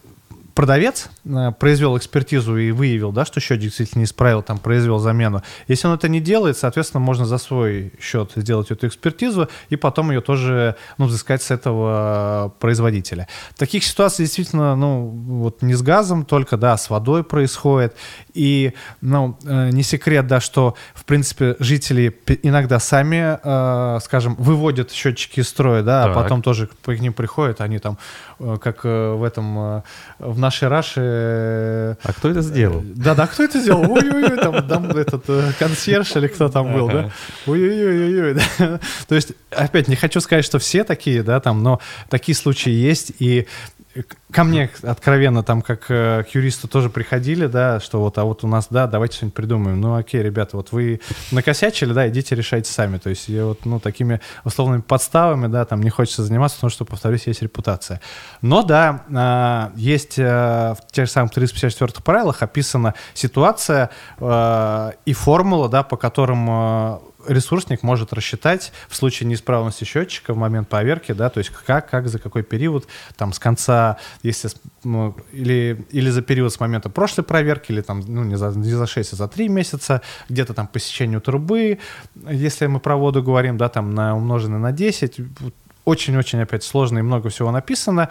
[0.53, 5.43] продавец э, произвел экспертизу и выявил, да, что счет действительно исправил, там, произвел замену.
[5.67, 10.11] Если он это не делает, соответственно, можно за свой счет сделать эту экспертизу и потом
[10.11, 13.27] ее тоже, ну, взыскать с этого производителя.
[13.55, 17.95] Таких ситуаций действительно, ну, вот не с газом, только, да, с водой происходит.
[18.33, 24.91] И, ну, э, не секрет, да, что, в принципе, жители иногда сами, э, скажем, выводят
[24.91, 26.17] счетчики из строя, да, а так.
[26.17, 27.97] а потом тоже к ним приходят, они там,
[28.59, 29.83] как в этом,
[30.19, 31.97] в нашей Раше...
[32.03, 32.83] А кто это сделал?
[32.83, 33.89] Да-да, кто это сделал?
[33.89, 37.11] Ой-ой-ой, там, там этот э, консьерж или кто там был, да?
[37.47, 38.37] Ой-ой-ой-ой.
[39.07, 43.13] То есть, опять, не хочу сказать, что все такие, да, там, но такие случаи есть,
[43.19, 43.47] и
[44.31, 48.43] ко мне откровенно там как э, к юристу тоже приходили, да, что вот, а вот
[48.43, 49.81] у нас, да, давайте что-нибудь придумаем.
[49.81, 51.01] Ну, окей, ребята, вот вы
[51.31, 52.97] накосячили, да, идите решайте сами.
[52.97, 56.85] То есть я вот, ну, такими условными подставами, да, там не хочется заниматься, потому что,
[56.85, 58.01] повторюсь, есть репутация.
[58.41, 65.13] Но, да, э, есть э, в тех же самых 354 правилах описана ситуация э, и
[65.13, 71.29] формула, да, по которым ресурсник может рассчитать в случае неисправности счетчика в момент поверки, да,
[71.29, 74.49] то есть как, как, за какой период, там, с конца, если,
[74.83, 78.71] ну, или, или за период с момента прошлой проверки, или там, ну, не за, не
[78.71, 81.79] за 6, а за 3 месяца, где-то там по сечению трубы,
[82.29, 85.19] если мы про воду говорим, да, там, на умноженное на 10,
[85.85, 88.09] очень-очень опять сложно и много всего написано.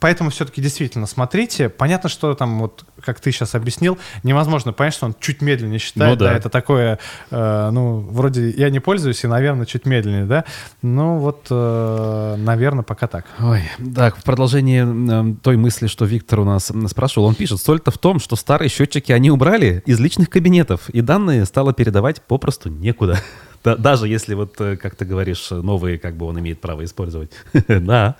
[0.00, 1.68] Поэтому все-таки действительно смотрите.
[1.68, 6.18] Понятно, что там, вот как ты сейчас объяснил, невозможно понять, что он чуть медленнее считает.
[6.18, 6.30] Ну, да.
[6.30, 6.36] да.
[6.36, 6.98] Это такое,
[7.30, 10.44] э, ну, вроде я не пользуюсь, и, наверное, чуть медленнее, да.
[10.82, 13.26] Ну, вот, э, наверное, пока так.
[13.40, 13.62] Ой,
[13.94, 17.98] так, в продолжении э, той мысли, что Виктор у нас спрашивал, он пишет, соль-то в
[17.98, 23.20] том, что старые счетчики они убрали из личных кабинетов, и данные стало передавать попросту некуда.
[23.64, 27.30] Даже если вот, э, как ты говоришь, новые, как бы он имеет право использовать.
[27.68, 28.16] Да.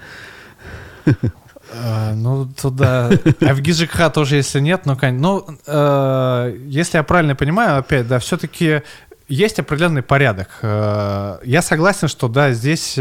[1.72, 3.11] А, ну, туда...
[3.40, 4.96] А в ГИЖКХ тоже, если нет, ну.
[5.18, 8.83] Ну, э, если я правильно понимаю, опять, да, все-таки
[9.29, 10.48] есть определенный порядок.
[10.62, 12.98] Э, я согласен, что, да, здесь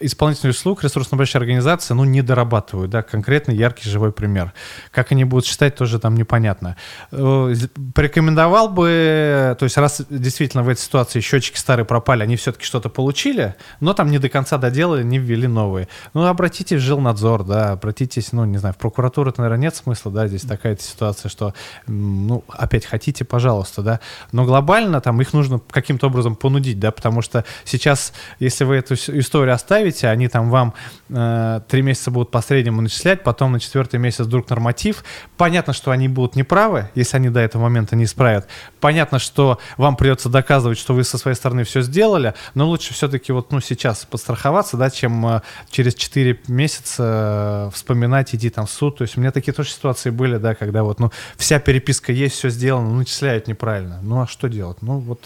[0.00, 4.52] исполнительных услуг ресурсно-большие организации, ну, не дорабатывают, да, конкретно яркий живой пример.
[4.90, 6.76] Как они будут считать, тоже там непонятно.
[7.12, 7.54] Э,
[7.94, 12.88] порекомендовал бы, то есть раз действительно в этой ситуации счетчики старые пропали, они все-таки что-то
[12.88, 15.88] получили, но там не до конца доделали, не ввели новые.
[16.14, 20.12] Ну, обратитесь в жилнадзор, да, обратитесь, ну, не знаю, в прокуратуру, это, наверное, нет смысла,
[20.12, 21.54] да, здесь такая ситуация, что,
[21.86, 24.00] ну, опять хотите, пожалуйста, да,
[24.32, 28.94] но глобально там их нужно каким-то образом понудить, да, потому что сейчас, если вы эту
[28.94, 30.74] историю оставите, ставите, они там вам
[31.08, 35.04] э, три месяца будут по среднему начислять, потом на четвертый месяц вдруг норматив.
[35.36, 38.48] Понятно, что они будут неправы, если они до этого момента не исправят.
[38.80, 43.32] Понятно, что вам придется доказывать, что вы со своей стороны все сделали, но лучше все-таки
[43.32, 48.70] вот ну, сейчас подстраховаться, да, чем э, через 4 месяца э, вспоминать, идти там в
[48.70, 48.98] суд.
[48.98, 52.36] То есть у меня такие тоже ситуации были, да, когда вот ну, вся переписка есть,
[52.36, 54.00] все сделано, но начисляют неправильно.
[54.02, 54.78] Ну а что делать?
[54.82, 55.20] Ну вот...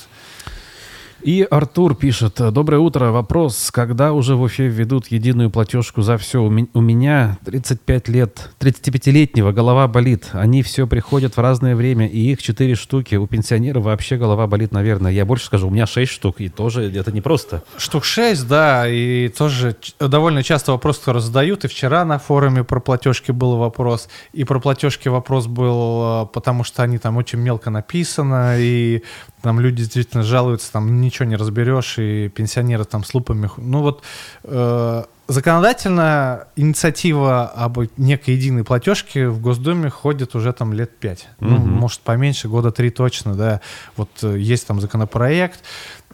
[1.23, 6.43] И Артур пишет, доброе утро, вопрос, когда уже в Уфе введут единую платежку за все?
[6.43, 12.43] У меня 35 лет, 35-летнего голова болит, они все приходят в разное время, и их
[12.43, 15.13] 4 штуки, у пенсионеров вообще голова болит, наверное.
[15.13, 17.65] Я больше скажу, у меня 6 штук, и тоже это непросто.
[17.77, 22.81] Штук 6, да, и тоже довольно часто вопрос, который задают, и вчера на форуме про
[22.81, 27.69] платежки был вопрос, и про платежки вопрос был, э, потому что они там очень мелко
[27.69, 29.03] написаны, и
[29.43, 33.51] там люди действительно жалуются, там ничего не разберешь, и пенсионеры там с лупами.
[33.57, 34.03] Ну вот
[34.45, 41.29] э, законодательно инициатива об некой единой платежке в Госдуме ходит уже там лет пять.
[41.41, 41.49] Mm-hmm.
[41.49, 43.61] Ну, может, поменьше, года три точно, да.
[43.97, 45.63] Вот э, есть там законопроект,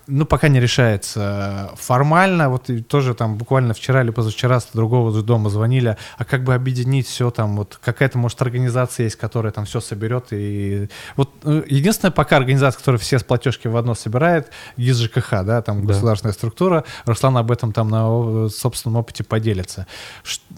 [0.07, 1.71] ну, пока не решается.
[1.77, 6.55] Формально, вот тоже там буквально вчера или позавчера с другого дома звонили, а как бы
[6.55, 10.27] объединить все там, вот какая-то, может, организация есть, которая там все соберет.
[10.31, 15.43] И вот ну, единственная пока организация, которая все с платежки в одно собирает, ГИС ЖКХ,
[15.45, 15.89] да, там да.
[15.89, 16.85] государственная структура.
[17.05, 19.87] Руслан об этом там на собственном опыте поделится.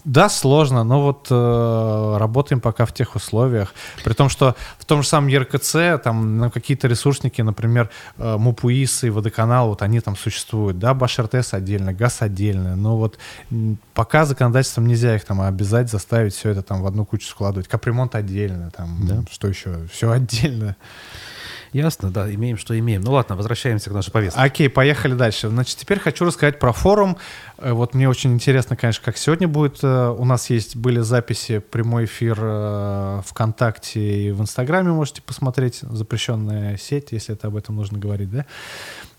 [0.03, 3.73] Да, сложно, но вот э, работаем пока в тех условиях.
[4.03, 9.07] При том, что в том же самом ЕРКЦ, там ну, какие-то ресурсники, например, э, МУПУИСы
[9.07, 13.17] и ВДК канал, вот они там существуют, да, БашРТС отдельно, ГАЗ отдельно, но вот
[13.93, 17.69] пока законодательством нельзя их там обязать, заставить все это там в одну кучу складывать.
[17.69, 19.23] Капремонт отдельно, там, да.
[19.31, 20.75] что еще, все отдельно.
[21.71, 23.01] Ясно, да, имеем, что имеем.
[23.01, 24.39] Ну ладно, возвращаемся к нашей повестке.
[24.39, 25.49] Окей, поехали дальше.
[25.49, 27.17] Значит, теперь хочу рассказать про форум.
[27.59, 29.79] Э, вот мне очень интересно, конечно, как сегодня будет.
[29.83, 35.81] Э, у нас есть, были записи, прямой эфир э, ВКонтакте и в Инстаграме можете посмотреть.
[35.81, 38.45] Запрещенная сеть, если это об этом нужно говорить, да?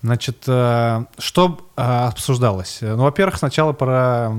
[0.01, 2.79] Значит, что обсуждалось?
[2.81, 4.31] Ну, во-первых, сначала про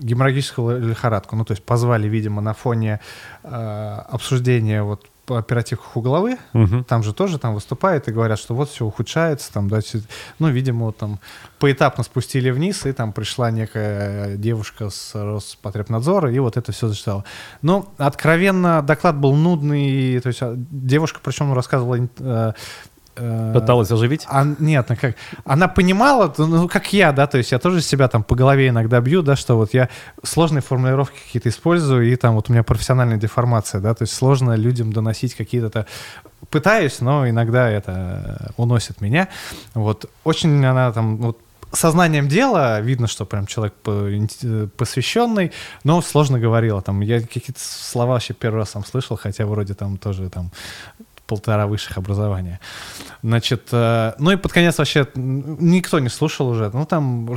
[0.00, 1.36] геморрагическую лихорадку.
[1.36, 2.98] Ну, то есть позвали, видимо, на фоне
[3.44, 6.84] обсуждения вот оперативках у головы, угу.
[6.84, 9.80] там же тоже там выступают и говорят, что вот все ухудшается, там, да,
[10.38, 11.18] ну, видимо, там
[11.58, 17.24] поэтапно спустили вниз, и там пришла некая девушка с Роспотребнадзора, и вот это все зачитала.
[17.62, 22.08] Но откровенно доклад был нудный, то есть а, девушка, причем рассказывала
[23.18, 24.24] э, Пыталась оживить?
[24.28, 28.08] А, нет, ну как, она понимала, ну как я, да, то есть я тоже себя
[28.08, 29.88] там по голове иногда бью, да, что вот я
[30.22, 34.54] сложные формулировки какие-то использую, и там вот у меня профессиональная деформация, да, то есть сложно
[34.54, 35.86] людям доносить какие-то
[36.50, 39.28] пытаюсь, но иногда это уносит меня.
[39.74, 41.38] Вот очень она там вот
[41.72, 43.74] сознанием дела видно, что прям человек
[44.76, 45.52] посвященный,
[45.84, 46.80] но сложно говорила.
[46.82, 50.50] Там я какие-то слова вообще первый раз сам слышал, хотя вроде там тоже там
[51.28, 52.58] полтора высших образования.
[53.22, 56.70] Значит, э, ну и под конец вообще никто не слушал уже.
[56.72, 57.28] Ну там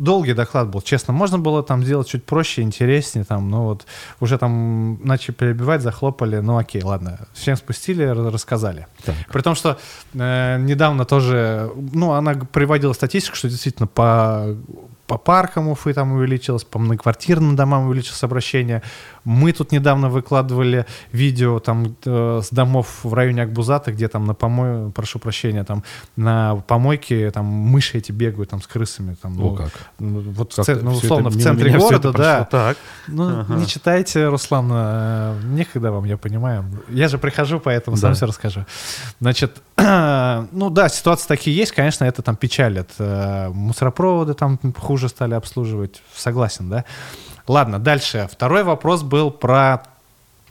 [0.00, 1.12] долгий доклад был, честно.
[1.12, 3.86] Можно было там сделать чуть проще, интереснее, там, ну вот
[4.20, 7.18] уже там начали перебивать, захлопали, ну окей, ладно.
[7.32, 8.86] Всем спустили, рассказали.
[9.04, 9.14] Так.
[9.32, 9.78] При том, что
[10.14, 14.56] э, недавно тоже, ну, она приводила статистику, что действительно по
[15.10, 18.80] по паркам Уфы там увеличилось, по многоквартирным домам увеличилось обращение.
[19.24, 24.34] Мы тут недавно выкладывали видео там э, с домов в районе Акбузата, где там на
[24.34, 25.82] помой, прошу прощения, там
[26.14, 29.16] на помойке там мыши эти бегают там с крысами.
[29.20, 29.72] Там, О, ну, как?
[29.98, 32.44] Ну, вот как в, ну, условно в центре города, да.
[32.44, 32.76] Так.
[33.08, 33.54] Ну, ага.
[33.54, 36.64] не читайте, Руслан, э, некогда вам, я понимаю.
[36.88, 38.00] Я же прихожу, поэтому да.
[38.00, 38.64] сам все расскажу.
[39.20, 42.90] Значит, ну да, ситуации такие есть, конечно, это там печалит.
[43.00, 46.84] Э, мусоропроводы там хуже стали обслуживать, согласен, да?
[47.46, 48.28] Ладно, дальше.
[48.30, 49.82] Второй вопрос был про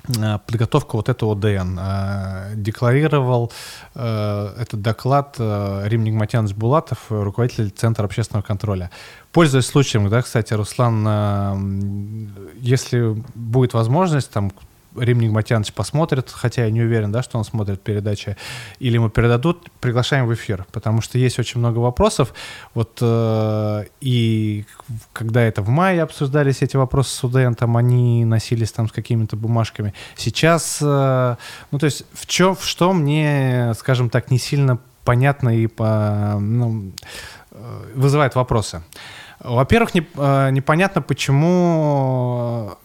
[0.07, 1.77] э, подготовку вот этого ДН.
[1.79, 3.51] Э, декларировал
[3.93, 8.91] этот доклад Рим Нигматьянович Булатов, руководитель Центра общественного контроля.
[9.31, 14.51] Пользуясь случаем, да, кстати, Руслан, если будет возможность, там
[14.95, 18.37] Рим Нигматьянович посмотрит, хотя я не уверен, да, что он смотрит передачи,
[18.79, 22.33] или ему передадут, приглашаем в эфир, потому что есть очень много вопросов.
[22.73, 24.65] Вот э, и
[25.13, 29.93] когда это в мае обсуждались эти вопросы с студентом, они носились там с какими-то бумажками.
[30.15, 31.35] Сейчас, э,
[31.71, 36.37] ну то есть в чем, в что мне, скажем так, не сильно понятно и по,
[36.39, 36.91] ну,
[37.51, 38.81] э, вызывает вопросы.
[39.39, 42.77] Во-первых, не, э, непонятно, почему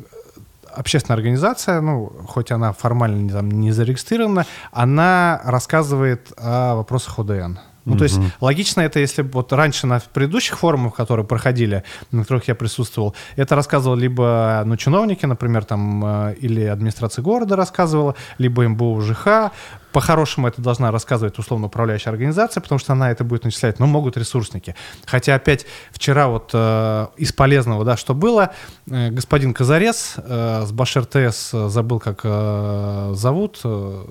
[0.77, 7.59] общественная организация, ну, хоть она формально там, не зарегистрирована, она рассказывает о вопросах ОДН.
[7.85, 12.49] Ну, то есть логично это, если вот раньше на предыдущих форумах, которые проходили, на которых
[12.49, 18.67] я присутствовал, это рассказывал либо ну, чиновники, например, там, э, или администрация города рассказывала, либо
[18.69, 19.53] МБУ ЖХ.
[19.93, 24.17] По-хорошему это должна рассказывать условно управляющая организация, потому что она это будет начислять, но могут
[24.17, 24.75] ресурсники.
[25.07, 28.51] Хотя опять вчера вот э, из полезного, да, что было,
[28.91, 34.05] э, господин Казарес э, с Башер ТС, э, забыл, как э, зовут, э,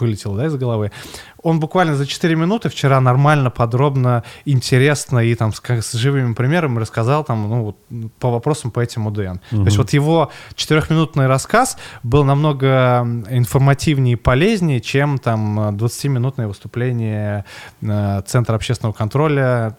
[0.00, 0.90] вылетело, да, из головы.
[1.42, 6.78] Он буквально за 4 минуты вчера нормально, подробно, интересно и там с, с живыми примерами
[6.78, 9.22] рассказал там, ну, вот, по вопросам по этим УДН.
[9.22, 9.38] Угу.
[9.50, 17.44] То есть вот его четырехминутный рассказ был намного информативнее и полезнее, чем там 20-минутное выступление
[17.82, 19.76] э, Центра общественного контроля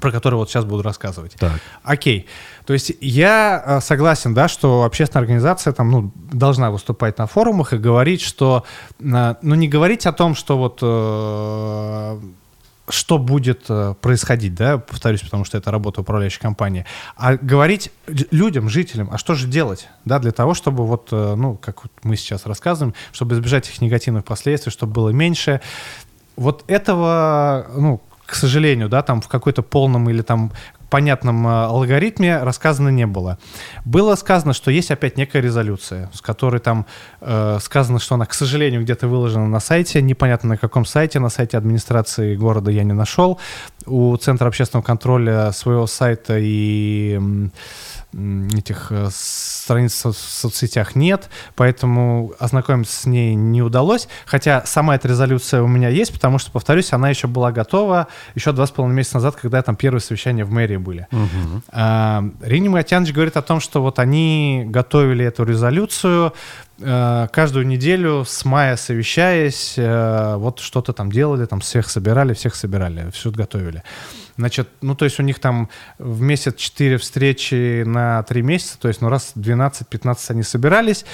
[0.00, 1.34] про который вот сейчас буду рассказывать.
[1.38, 1.60] Так.
[1.82, 2.26] Окей.
[2.66, 7.72] То есть я э, согласен, да, что общественная организация там, ну, должна выступать на форумах
[7.72, 8.64] и говорить, что,
[8.98, 12.20] э, ну, не говорить о том, что вот э,
[12.88, 13.66] что будет
[14.00, 19.34] происходить, да, повторюсь, потому что это работа управляющей компании, а говорить людям, жителям, а что
[19.34, 23.68] же делать, да, для того, чтобы вот, ну, как вот мы сейчас рассказываем, чтобы избежать
[23.68, 25.60] их негативных последствий, чтобы было меньше.
[26.36, 30.52] Вот этого, ну, к сожалению, да, там в какой-то полном или там
[30.90, 33.38] понятном э, алгоритме рассказано не было.
[33.84, 36.86] Было сказано, что есть опять некая резолюция, с которой там
[37.20, 41.28] э, сказано, что она, к сожалению, где-то выложена на сайте, непонятно на каком сайте, на
[41.28, 43.40] сайте администрации города я не нашел.
[43.86, 47.20] У Центра общественного контроля своего сайта и
[48.16, 54.08] этих э, страниц в соцсетях нет, поэтому ознакомиться с ней не удалось.
[54.24, 58.52] Хотя сама эта резолюция у меня есть, потому что, повторюсь, она еще была готова еще
[58.52, 61.06] два с половиной месяца назад, когда там первые совещания в мэрии были.
[61.12, 61.62] Угу.
[61.72, 66.32] А, Рини Матьянович говорит о том, что вот они готовили эту резолюцию,
[66.78, 72.54] э, каждую неделю с мая совещаясь, э, вот что-то там делали, там всех собирали, всех
[72.54, 73.82] собирали, все готовили.
[74.36, 75.68] Значит, ну, то есть у них там
[75.98, 81.04] в месяц 4 встречи на 3 месяца, то есть, ну, раз 12-15 они собирались.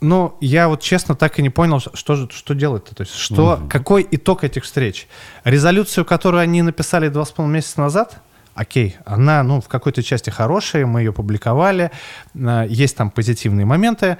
[0.00, 2.94] Но я вот честно так и не понял, что, что делать-то.
[2.94, 3.68] То есть, что, угу.
[3.68, 5.08] какой итог этих встреч?
[5.44, 8.20] Резолюцию, которую они написали 2,5 месяца назад,
[8.54, 11.92] окей, она, ну, в какой-то части хорошая, мы ее публиковали,
[12.34, 14.18] э, есть там позитивные моменты,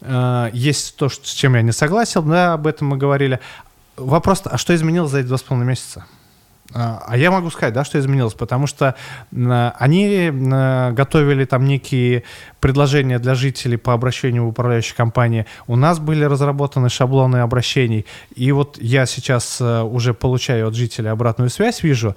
[0.00, 3.40] э, есть то, с чем я не согласен, да, об этом мы говорили.
[3.96, 6.04] Вопрос, а что изменилось за эти два с половиной месяца?
[6.74, 8.94] А, а я могу сказать, да, что изменилось, потому что
[9.30, 10.30] они
[10.92, 12.24] готовили там некие
[12.60, 15.46] предложения для жителей по обращению в управляющие компании.
[15.66, 21.10] У нас были разработаны шаблоны обращений, и вот я сейчас э, уже получаю от жителей
[21.10, 22.16] обратную связь, вижу,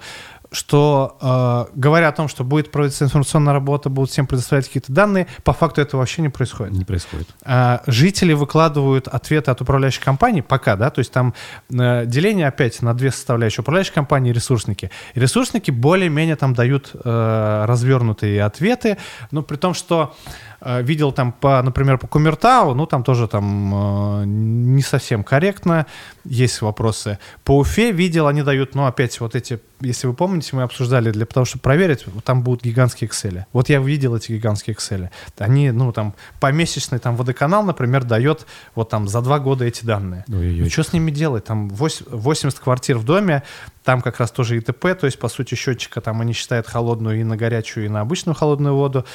[0.52, 5.26] что э, говоря о том, что будет проводиться информационная работа, будут всем предоставлять какие-то данные,
[5.44, 6.72] по факту этого вообще не происходит.
[6.74, 7.28] Не происходит.
[7.44, 11.34] Э, жители выкладывают ответы от управляющей компании пока, да, то есть там
[11.70, 14.90] э, деление опять на две составляющие, управляющая компания и ресурсники.
[15.14, 18.98] И ресурсники более-менее там дают э, развернутые ответы,
[19.30, 24.22] но при том, что Э, видел там, по, например, по Кумертау, ну, там тоже там
[24.22, 25.86] э, не совсем корректно,
[26.24, 27.18] есть вопросы.
[27.44, 31.24] По Уфе видел, они дают, ну, опять вот эти, если вы помните, мы обсуждали для
[31.24, 33.44] того, чтобы проверить, там будут гигантские Excel.
[33.52, 35.08] Вот я видел эти гигантские Excel.
[35.38, 40.24] Они, ну, там, помесячный там водоканал, например, дает вот там за два года эти данные.
[40.28, 41.44] Ну, что с ними делать?
[41.44, 43.42] Там 80 квартир в доме,
[43.82, 47.24] там как раз тоже ИТП, то есть, по сути, счетчика там они считают холодную и
[47.24, 49.06] на горячую, и на обычную холодную воду.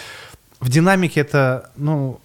[0.66, 2.20] В динамике это, ну,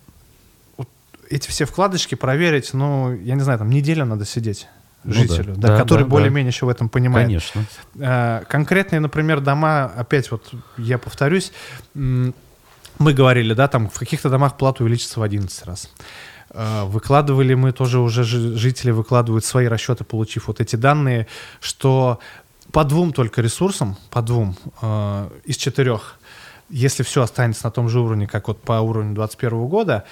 [1.29, 4.67] эти все вкладочки проверить, ну, я не знаю, там неделю надо сидеть
[5.05, 6.57] ну, жителю, да, да, да, который да, более-менее да.
[6.57, 7.27] еще в этом понимает.
[7.27, 7.67] Конечно.
[8.01, 11.53] А, конкретные, например, дома, опять вот я повторюсь,
[11.93, 12.33] мы
[13.13, 15.91] говорили, да, там в каких-то домах плата увеличится в 11 раз.
[16.49, 21.27] А, выкладывали мы тоже уже жители выкладывают свои расчеты, получив вот эти данные,
[21.61, 22.21] что
[22.73, 26.20] по двум только ресурсам, по двум э, из четырех,
[26.71, 30.05] если все останется на том же уровне, как вот по уровню 2021 года,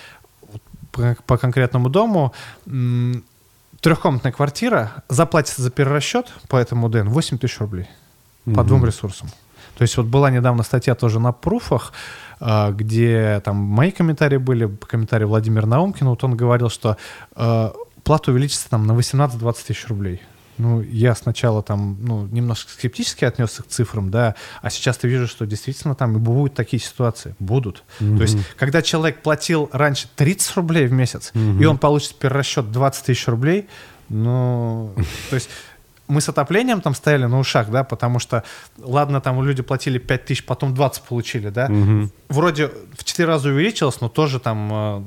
[0.92, 2.32] по, по конкретному дому,
[3.80, 7.88] трехкомнатная квартира заплатится за перерасчет по этому ДН 8 тысяч рублей
[8.46, 8.56] угу.
[8.56, 9.28] по двум ресурсам.
[9.76, 11.92] То есть вот была недавно статья тоже на пруфах,
[12.40, 16.96] а, где там мои комментарии были, комментарии Владимира Наумкина, вот он говорил, что
[17.36, 17.70] э,
[18.02, 20.22] плата увеличится там на 18-20 тысяч рублей.
[20.58, 25.26] Ну, я сначала там, ну, немножко скептически отнесся к цифрам, да, а сейчас ты вижу,
[25.26, 27.84] что действительно там и будут такие ситуации, будут.
[28.00, 28.16] Mm-hmm.
[28.16, 31.62] То есть, когда человек платил раньше 30 рублей в месяц, mm-hmm.
[31.62, 33.68] и он получит перерасчет 20 тысяч рублей,
[34.08, 34.92] ну,
[35.30, 35.48] то есть
[36.08, 38.42] мы с отоплением там стояли на ушах, да, потому что,
[38.78, 41.66] ладно, там люди платили 5 тысяч, потом 20 получили, да.
[41.66, 42.10] Угу.
[42.30, 45.02] Вроде в 4 раза увеличилось, но тоже там э,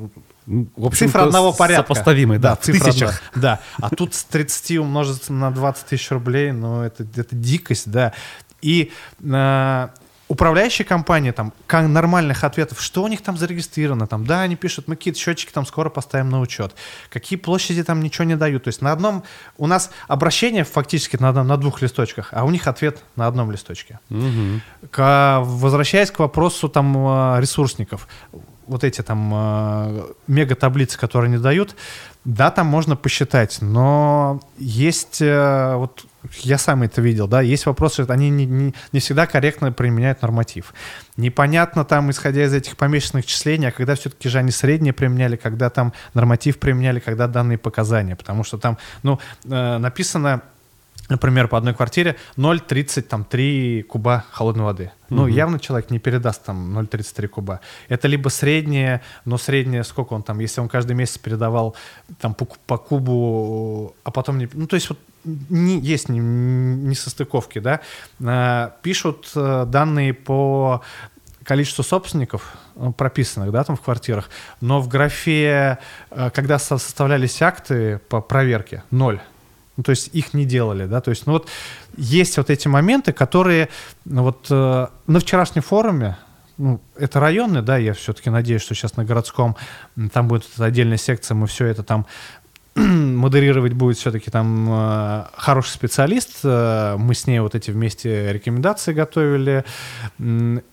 [0.46, 1.94] в общем, цифра одного порядка.
[1.94, 3.22] Сопоставимый, да, да в цифра тысячах.
[3.32, 7.90] Одна, да, а тут с 30 умножится на 20 тысяч рублей, ну, это, это дикость,
[7.92, 8.14] да.
[8.62, 8.92] И
[9.24, 9.88] э,
[10.32, 14.96] управляющие компании, там, нормальных ответов, что у них там зарегистрировано, там, да, они пишут, мы
[14.96, 16.74] какие-то счетчики там скоро поставим на учет,
[17.10, 19.24] какие площади там ничего не дают, то есть на одном,
[19.58, 24.00] у нас обращение фактически на, на двух листочках, а у них ответ на одном листочке.
[24.10, 24.88] Угу.
[24.92, 28.08] К, возвращаясь к вопросу там э, ресурсников,
[28.72, 31.76] вот эти там э, мега-таблицы, которые они дают,
[32.24, 36.06] да, там можно посчитать, но есть, э, вот
[36.40, 40.74] я сам это видел, да, есть вопросы, они не, не, не всегда корректно применяют норматив.
[41.18, 45.70] Непонятно там, исходя из этих помесячных числений, а когда все-таки же они средние применяли, когда
[45.70, 50.44] там норматив применяли, когда данные показания, потому что там, ну, э, написано
[51.12, 54.92] например, по одной квартире 0,33 куба холодной воды.
[55.10, 55.28] Ну, угу.
[55.28, 57.60] явно человек не передаст там 0,33 куба.
[57.90, 61.76] Это либо среднее, но среднее, сколько он там, если он каждый месяц передавал
[62.22, 64.48] там по, по кубу, а потом не...
[64.54, 67.82] Ну, то есть вот не, есть несостыковки, не да.
[68.24, 70.82] А, пишут э, данные по
[71.44, 74.30] количеству собственников э, прописанных, да, там в квартирах,
[74.62, 75.78] но в графе,
[76.10, 79.20] э, когда составлялись акты по проверке, ноль.
[79.82, 81.48] Ну, то есть их не делали, да, то есть, ну вот
[81.98, 83.70] есть вот эти моменты, которые
[84.06, 86.20] ну, вот э, на вчерашнем форуме,
[86.60, 89.56] ну, это районный, да, я все-таки надеюсь, что сейчас на городском
[90.14, 92.06] там будет отдельная секция, мы все это там
[92.76, 96.40] модерировать будет все-таки там э, хороший специалист.
[96.44, 99.66] Э, мы с ней вот эти вместе рекомендации готовили.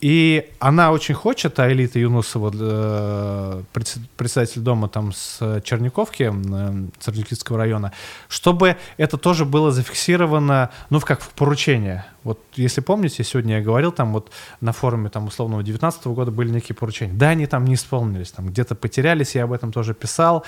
[0.01, 3.63] И она очень хочет, а Элита Юнусова, э,
[4.17, 6.33] председатель дома там с Черниковки,
[7.01, 7.93] Церникинского района,
[8.29, 12.05] чтобы это тоже было зафиксировано, ну, как в поручение.
[12.29, 14.31] Вот если помните, сегодня я говорил, там вот
[14.61, 17.15] на форуме там условного 19 года были некие поручения.
[17.15, 20.45] Да, они там не исполнились, там где-то потерялись, я об этом тоже писал.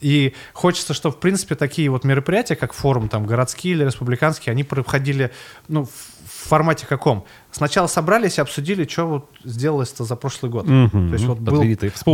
[0.00, 4.64] И хочется, чтобы, в принципе, такие вот мероприятия, как форум, там, городские или республиканские, они
[4.64, 5.30] проходили,
[5.68, 7.24] ну, в формате каком?
[7.50, 10.64] Сначала собрались и обсудили, что вот сделалось-то за прошлый год.
[10.64, 11.62] Угу, То есть вот был,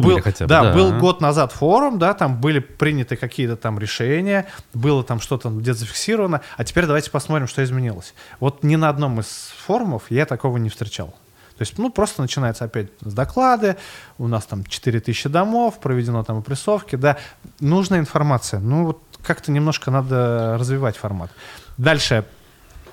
[0.02, 0.48] был, хотя бы.
[0.48, 5.20] Да, да, был год назад форум, да, там были приняты какие-то там решения, было там
[5.20, 8.14] что-то где-то зафиксировано, а теперь давайте посмотрим, что изменилось.
[8.38, 11.14] Вот ни на одном из форумов я такого не встречал.
[11.60, 13.76] То есть, ну, просто начинается опять с доклады,
[14.16, 17.18] у нас там 4000 домов, проведено там опрессовки, да,
[17.60, 18.60] нужная информация.
[18.60, 21.30] Ну, вот как-то немножко надо развивать формат.
[21.76, 22.24] Дальше,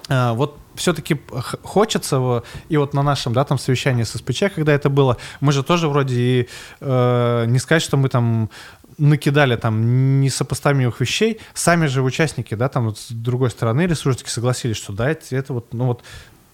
[0.09, 1.22] а, вот все-таки
[1.63, 5.63] хочется, и вот на нашем, да, там совещании с СПЧ, когда это было, мы же
[5.63, 6.49] тоже вроде и
[6.82, 8.49] э, не сказать, что мы там
[8.97, 14.76] накидали там несопоставимых вещей, сами же участники, да, там вот с другой стороны ресурсники согласились,
[14.76, 16.03] что да, это, это вот, ну вот,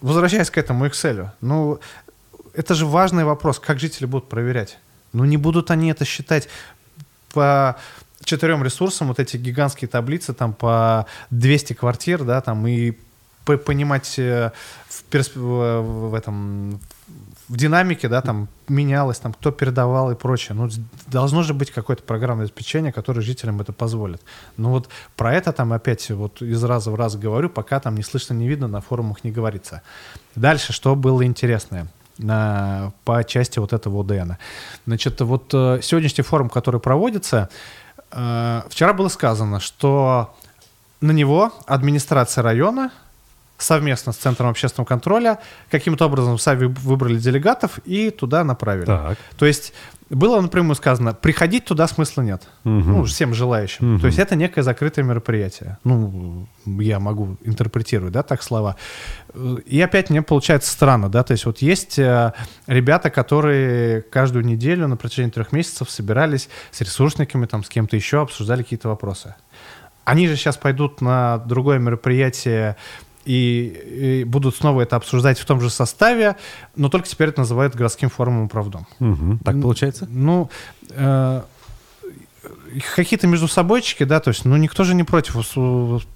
[0.04, 1.80] возвращаясь к этому Excel, ну,
[2.54, 4.78] это же важный вопрос, как жители будут проверять.
[5.12, 6.48] Ну, не будут они это считать
[7.32, 7.76] по
[8.24, 12.94] четырем ресурсам, вот эти гигантские таблицы, там по 200 квартир, да, там, и
[13.44, 14.52] понимать э,
[14.88, 15.36] в, персп...
[15.36, 16.80] в этом
[17.48, 20.54] в динамике, да, там менялось, там кто передавал и прочее.
[20.54, 20.70] Ну,
[21.06, 24.22] должно же быть какое-то программное обеспечение, которое жителям это позволит.
[24.56, 28.02] Ну вот про это там опять вот из раза в раз говорю, пока там не
[28.02, 29.82] слышно, не видно, на форумах не говорится.
[30.34, 31.88] Дальше, что было интересное
[32.18, 34.32] на, по части вот этого ОДН.
[34.86, 37.48] Значит, вот э, сегодняшний форум, который проводится,
[38.10, 40.34] э, вчера было сказано, что
[41.00, 42.90] на него администрация района
[43.58, 45.38] совместно с Центром общественного контроля
[45.70, 48.86] каким-то образом сами выбрали делегатов и туда направили.
[48.86, 49.18] Так.
[49.36, 49.72] То есть
[50.10, 52.42] было напрямую сказано, приходить туда смысла нет.
[52.64, 52.70] Угу.
[52.70, 53.94] Ну, всем желающим.
[53.94, 54.00] Угу.
[54.00, 55.78] То есть это некое закрытое мероприятие.
[55.84, 58.76] Ну, я могу интерпретировать, да, так слова.
[59.66, 62.32] И опять мне получается странно, да, то есть вот есть э,
[62.66, 68.20] ребята, которые каждую неделю на протяжении трех месяцев собирались с ресурсниками, там, с кем-то еще,
[68.20, 69.34] обсуждали какие-то вопросы.
[70.04, 72.76] Они же сейчас пойдут на другое мероприятие
[73.24, 76.36] и, и будут снова это обсуждать в том же составе,
[76.76, 78.86] но только теперь это называют городским форумом управдом.
[79.00, 79.38] Угу.
[79.44, 80.06] Так получается?
[80.10, 80.50] Ну,
[80.90, 81.42] э,
[82.94, 85.36] какие-то между собойчики, да, то есть, ну, никто же не против,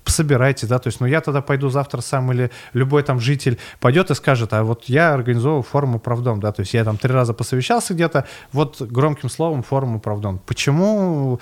[0.05, 4.11] собирайте, да, то есть, ну, я тогда пойду завтра сам или любой там житель пойдет
[4.11, 7.35] и скажет, а вот я организовываю форум управдом, да, то есть, я там три раза
[7.35, 10.41] посовещался где-то, вот громким словом форум управдом.
[10.47, 11.41] Почему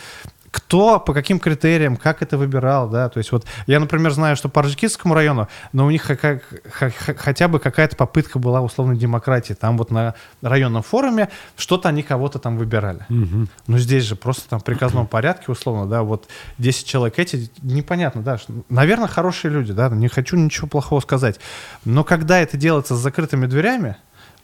[0.51, 4.49] кто, по каким критериям, как это выбирал, да, то есть вот я, например, знаю, что
[4.49, 9.79] по Орджикидскому району, но у них как, хотя бы какая-то попытка была условной демократии, там
[9.79, 13.07] вот на районном форуме что-то они кого-то там выбирали.
[13.09, 13.47] Угу.
[13.67, 16.29] Но здесь же просто там в приказном порядке, условно, да, вот
[16.59, 18.39] 10 человек эти, непонятно, да,
[18.69, 21.41] наверное, хорошие люди, да, не хочу ничего плохого сказать,
[21.85, 23.97] но когда это делается с закрытыми дверями,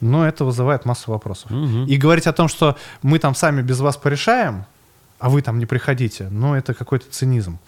[0.02, 1.50] но это вызывает массу вопросов.
[1.50, 1.86] Угу.
[1.86, 4.66] И говорить о том, что мы там сами без вас порешаем,
[5.22, 6.26] а вы там не приходите.
[6.30, 7.60] Ну, это какой-то цинизм.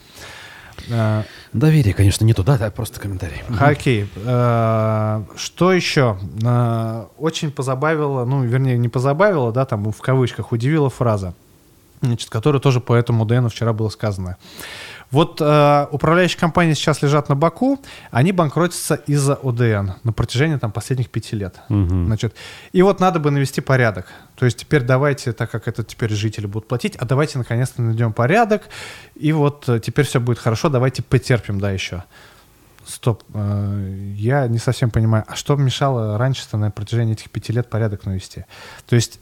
[0.91, 3.43] А, Доверие, конечно, не туда, да, просто комментарий.
[3.61, 4.11] Окей.
[4.27, 6.19] А, что еще?
[6.45, 11.35] А, очень позабавило, ну, вернее, не позабавило, да, там в кавычках, удивила фраза,
[12.05, 14.37] значит, которая тоже по этому ДН вчера было сказано.
[15.11, 17.81] Вот э, управляющие компании сейчас лежат на боку,
[18.11, 21.61] они банкротятся из-за ОДН на протяжении там, последних пяти лет.
[21.69, 22.07] Угу.
[22.07, 22.35] Значит,
[22.73, 24.07] и вот надо бы навести порядок.
[24.35, 28.13] То есть теперь давайте, так как это теперь жители будут платить, а давайте наконец-то найдем
[28.13, 28.63] порядок,
[29.15, 32.03] и вот э, теперь все будет хорошо, давайте потерпим, да, еще.
[32.85, 37.71] Стоп, э, я не совсем понимаю, а что мешало раньше-то на протяжении этих пяти лет
[37.71, 38.47] порядок навести?
[38.87, 39.21] То есть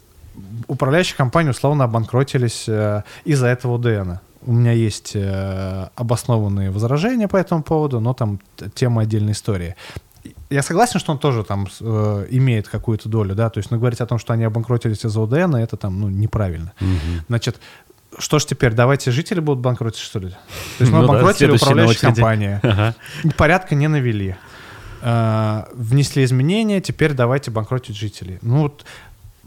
[0.69, 4.13] управляющие компании условно обанкротились э, из-за этого ОДН.
[4.45, 8.41] У меня есть э, обоснованные возражения по этому поводу, но там
[8.75, 9.77] тема отдельной истории.
[10.51, 14.01] Я согласен, что он тоже там э, имеет какую-то долю, да, то есть, но говорить
[14.01, 16.73] о том, что они обанкротились из-за ОДН, это там, ну, неправильно.
[16.81, 17.25] Угу.
[17.29, 17.61] Значит,
[18.19, 20.31] что ж теперь, давайте жители будут банкротить, что ли?
[20.31, 20.37] То
[20.81, 22.95] есть мы ну, обанкротили да, управляющая компания, ага.
[23.37, 24.37] порядка не навели.
[25.05, 28.39] Uh, внесли изменения, теперь давайте банкротить жителей.
[28.41, 28.85] Ну вот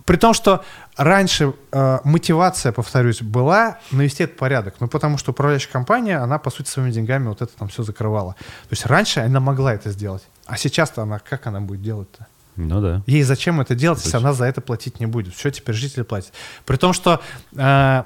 [0.05, 0.63] при том, что
[0.95, 4.75] раньше э, мотивация, повторюсь, была навести этот порядок.
[4.79, 8.33] Ну, потому что управляющая компания, она, по сути, своими деньгами вот это там все закрывала.
[8.33, 10.23] То есть раньше она могла это сделать.
[10.45, 12.27] А сейчас-то она, как она будет делать-то?
[12.55, 13.01] Ну да.
[13.05, 14.07] Ей зачем это делать, Точно.
[14.07, 15.33] если она за это платить не будет?
[15.35, 16.31] Все, теперь жители платят.
[16.65, 17.21] При том, что
[17.55, 18.03] э,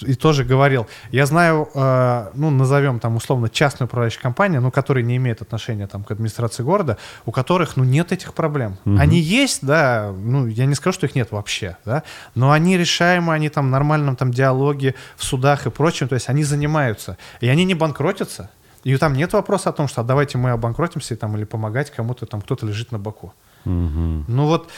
[0.00, 5.04] и тоже говорил, я знаю, э, ну, назовем там условно частную управляющую компанию, ну, которые
[5.04, 6.96] не имеют отношения там к администрации города,
[7.26, 8.78] у которых, ну, нет этих проблем.
[8.84, 8.98] Угу.
[8.98, 12.02] Они есть, да, ну, я не скажу, что их нет вообще, да,
[12.34, 16.28] но они решаемы, они там в нормальном там диалоге, в судах и прочем, то есть
[16.28, 18.50] они занимаются, и они не банкротятся,
[18.82, 22.26] и там нет вопроса о том, что а давайте мы обанкротимся там, или помогать кому-то,
[22.26, 23.34] там кто-то лежит на боку.
[23.64, 24.24] Угу.
[24.28, 24.70] Ну вот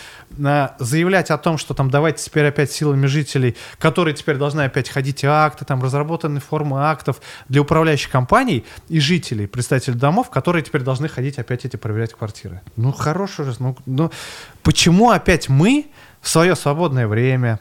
[0.44, 4.88] а, заявлять о том, что там давайте теперь опять силами жителей, которые теперь должны опять
[4.88, 10.82] ходить акты, там разработаны формы актов для управляющих компаний и жителей, представителей домов, которые теперь
[10.82, 12.60] должны ходить опять эти проверять квартиры.
[12.76, 14.10] Ну хорошо же, ну, ну
[14.62, 15.86] почему опять мы
[16.20, 17.60] в свое свободное время,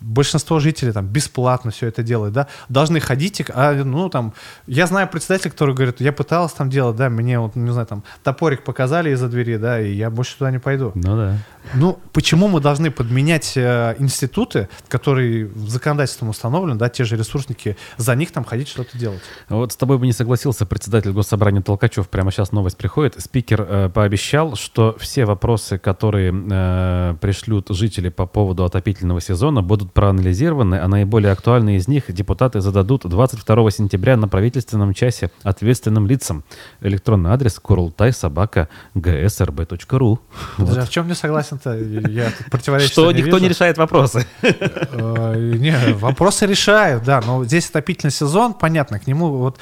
[0.00, 4.34] большинство жителей там бесплатно все это делает, да, должны ходить, а, ну, там,
[4.66, 8.04] я знаю председателя, который говорит, я пытался там делать, да, мне, вот, не знаю, там,
[8.22, 10.92] топорик показали из-за двери, да, и я больше туда не пойду.
[10.94, 11.38] Ну, да.
[11.74, 18.14] Ну, почему мы должны подменять э, институты, которые законодательством установлены, да, те же ресурсники, за
[18.14, 19.20] них там ходить что-то делать?
[19.48, 23.90] Вот с тобой бы не согласился председатель госсобрания Толкачев, прямо сейчас новость приходит, спикер э,
[23.90, 30.76] пообещал, что все вопросы, которые э, пришлют жители по поводу отопительного сезона, будут будут проанализированы,
[30.76, 36.44] а наиболее актуальные из них депутаты зададут 22 сентября на правительственном часе ответственным лицам.
[36.80, 40.18] Электронный адрес kurulтай.собака.gsrb.ru
[40.58, 40.78] вот.
[40.78, 41.74] А в чем не согласен-то?
[41.74, 43.42] Я противоречия Что никто вижу.
[43.42, 44.26] не решает вопросы.
[44.42, 49.58] Э, не, вопросы решают, да, но здесь отопительный сезон, понятно, к нему вот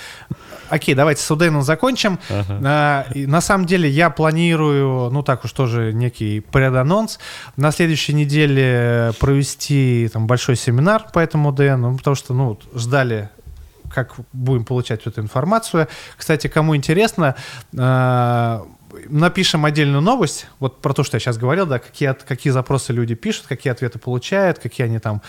[0.69, 2.19] Окей, давайте с Удейном закончим.
[2.29, 2.61] Ага.
[2.65, 7.19] А, на самом деле я планирую, ну так уж тоже некий преданонс,
[7.57, 13.31] на следующей неделе провести там большой семинар по этому УДН, ну, потому что, ну, ждали
[13.89, 15.89] как будем получать эту информацию.
[16.17, 17.35] Кстати, кому интересно,
[17.73, 18.61] э,
[19.09, 23.15] напишем отдельную новость, вот про то, что я сейчас говорил, да, какие, какие запросы люди
[23.15, 25.23] пишут, какие ответы получают, какие они там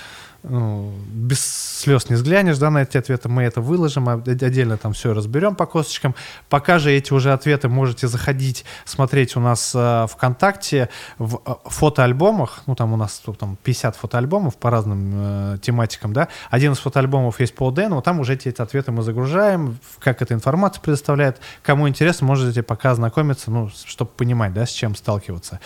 [0.50, 5.14] ну, без слез не взглянешь, да, на эти ответы, мы это выложим, отдельно там все
[5.14, 6.16] разберем по косточкам.
[6.50, 12.64] Пока же эти уже ответы можете заходить, смотреть у нас э, ВКонтакте в э, фотоальбомах,
[12.66, 17.40] ну, там у нас там 50 фотоальбомов по разным э, тематикам, да, один из фотоальбомов
[17.40, 21.88] есть по ОДН, там уже эти, эти ответы мы загружаем, как эта информация предоставляет, кому
[21.88, 25.60] интересно, можете пока ознакомиться, ну, чтобы понимать, да, с чем сталкиваться.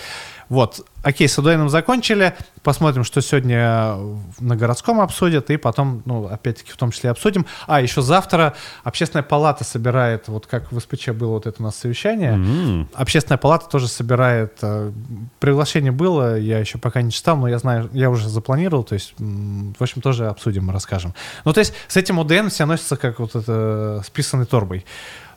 [0.52, 2.34] Вот, окей, с Удайном закончили.
[2.62, 3.95] Посмотрим, что сегодня
[4.41, 7.45] на городском обсудят, и потом, ну, опять-таки, в том числе обсудим.
[7.68, 11.78] А, еще завтра Общественная палата собирает, вот как в СПЧ было вот это у нас
[11.78, 12.88] совещание, mm-hmm.
[12.95, 14.91] Общественная палата тоже собирает, э,
[15.39, 19.14] приглашение было, я еще пока не читал, но я знаю, я уже запланировал, то есть,
[19.18, 21.14] в общем, тоже обсудим, расскажем.
[21.45, 24.86] Ну, то есть, с этим УДН все носятся как вот это списанной торбой.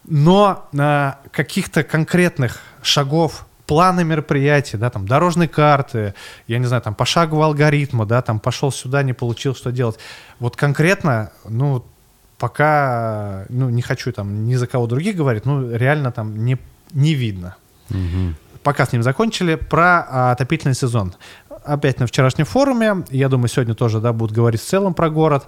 [0.08, 6.14] Но на каких-то конкретных шагов планы мероприятий, да, там, дорожные карты,
[6.46, 9.98] я не знаю, там, пошагового алгоритма, да, там, пошел сюда, не получил, что делать.
[10.38, 11.84] Вот конкретно, ну,
[12.38, 16.58] пока, ну, не хочу там ни за кого других говорить, ну, реально там не,
[16.92, 17.56] не видно.
[17.90, 18.34] Угу.
[18.62, 19.56] Пока с ним закончили.
[19.56, 21.14] Про отопительный сезон
[21.64, 25.46] опять на вчерашнем форуме, я думаю, сегодня тоже, да, будут говорить в целом про город.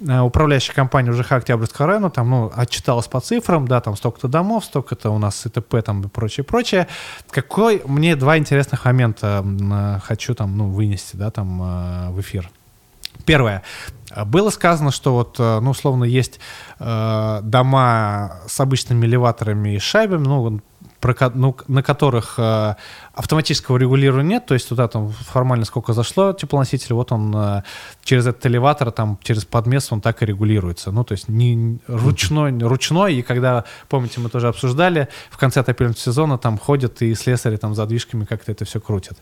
[0.00, 4.64] Э, управляющая компания ЖХ Октябрьского района там, ну, отчиталась по цифрам, да, там столько-то домов,
[4.64, 6.88] столько-то у нас ИТП там и прочее, прочее.
[7.30, 12.50] Какой мне два интересных момента э, хочу там, ну, вынести, да, там э, в эфир.
[13.26, 13.62] Первое.
[14.26, 16.40] Было сказано, что вот, ну, условно, есть
[16.78, 20.60] э, дома с обычными элеваторами и шайбами, ну,
[21.34, 22.74] ну, на которых э,
[23.14, 27.62] автоматического регулирования нет, то есть туда там формально сколько зашло теплоноситель, вот он э,
[28.02, 30.90] через этот элеватор, там через подмест он так и регулируется.
[30.90, 35.98] Ну, то есть не ручной, ручной, и когда, помните, мы тоже обсуждали, в конце отопительного
[35.98, 39.18] сезона там ходят и слесари там задвижками как-то это все крутят.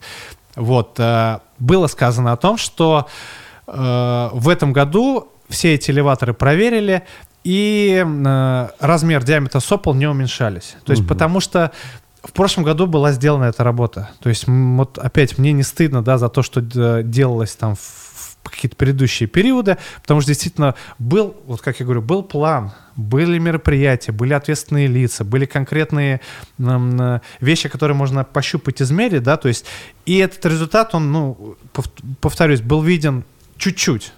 [0.54, 0.98] Вот.
[0.98, 3.06] Э, было сказано о том, что
[3.66, 7.04] э, в этом году все эти элеваторы проверили,
[7.46, 10.74] и э, размер диаметра сопол не уменьшались.
[10.84, 11.10] То есть, угу.
[11.10, 11.70] потому что
[12.24, 14.10] в прошлом году была сделана эта работа.
[14.18, 18.50] То есть, вот опять мне не стыдно, да, за то, что э, делалось там в
[18.50, 24.10] какие-то предыдущие периоды, потому что действительно был, вот как я говорю, был план, были мероприятия,
[24.10, 26.20] были ответственные лица, были конкретные
[26.58, 29.66] э, вещи, которые можно пощупать, измерить, да, то есть,
[30.04, 31.56] и этот результат, он, ну,
[32.20, 33.24] повторюсь, был виден
[33.56, 34.12] чуть-чуть,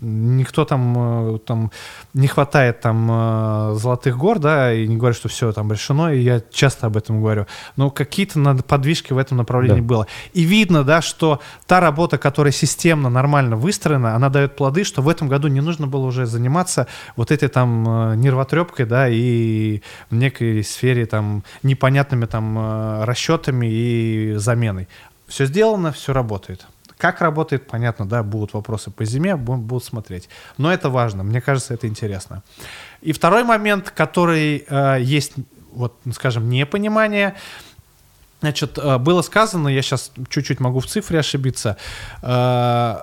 [0.00, 1.70] никто там, э, там
[2.14, 6.20] не хватает там э, золотых гор, да, и не говорит, что все там решено, и
[6.20, 7.46] я часто об этом говорю.
[7.76, 9.86] Но какие-то надо подвижки в этом направлении да.
[9.86, 10.06] было.
[10.32, 15.08] И видно, да, что та работа, которая системно, нормально выстроена, она дает плоды, что в
[15.08, 16.86] этом году не нужно было уже заниматься
[17.16, 24.34] вот этой там э, нервотрепкой, да, и в некой сфере там непонятными там расчетами и
[24.36, 24.88] заменой.
[25.26, 26.66] Все сделано, все работает.
[27.02, 30.28] Как работает, понятно, да, будут вопросы по зиме, будут смотреть.
[30.56, 32.44] Но это важно, мне кажется, это интересно.
[33.00, 35.32] И второй момент, который э, есть,
[35.72, 37.34] вот, скажем, непонимание,
[38.40, 41.76] Значит, э, было сказано, я сейчас чуть-чуть могу в цифре ошибиться,
[42.22, 42.98] э,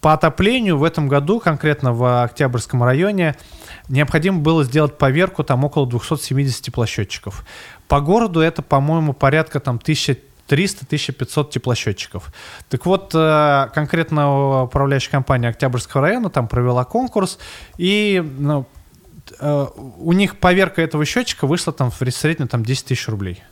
[0.00, 3.34] по отоплению в этом году, конкретно в Октябрьском районе,
[3.88, 7.46] необходимо было сделать поверку там около 270 теплосчетчиков.
[7.88, 10.18] По городу это, по-моему, порядка там 1000
[10.48, 12.32] 300-1500 теплосчетчиков.
[12.68, 17.38] Так вот, э, конкретно управляющая компания Октябрьского района там провела конкурс,
[17.76, 18.66] и ну,
[19.38, 19.66] э,
[19.98, 23.42] у них поверка этого счетчика вышла там в среднем там 10 тысяч рублей.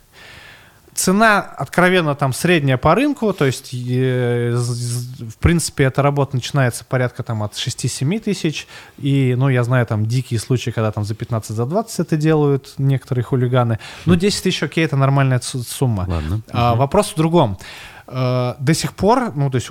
[0.97, 7.21] Цена откровенно там средняя по рынку, то есть э, в принципе эта работа начинается порядка
[7.21, 8.67] там от 6-7 тысяч,
[8.97, 12.73] и ну я знаю там дикие случаи, когда там за 15, за 20 это делают
[12.79, 13.77] некоторые хулиганы,
[14.07, 16.05] ну 10 тысяч окей, это нормальная сумма.
[16.07, 16.41] Ладно.
[16.51, 16.79] А, угу.
[16.79, 17.59] Вопрос в другом.
[18.07, 19.69] А, до сих пор, ну то есть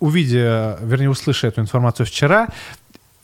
[0.00, 2.48] увидя, вернее услышав эту информацию вчера,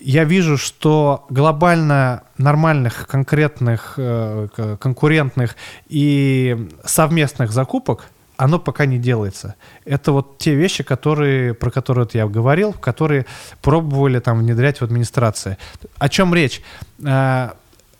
[0.00, 5.56] я вижу, что глобально нормальных, конкретных, э, конкурентных
[5.88, 9.54] и совместных закупок оно пока не делается.
[9.84, 13.26] Это вот те вещи, которые, про которые вот я говорил, которые
[13.60, 15.58] пробовали там внедрять в администрации.
[15.98, 16.62] О чем речь?
[17.04, 17.50] Э,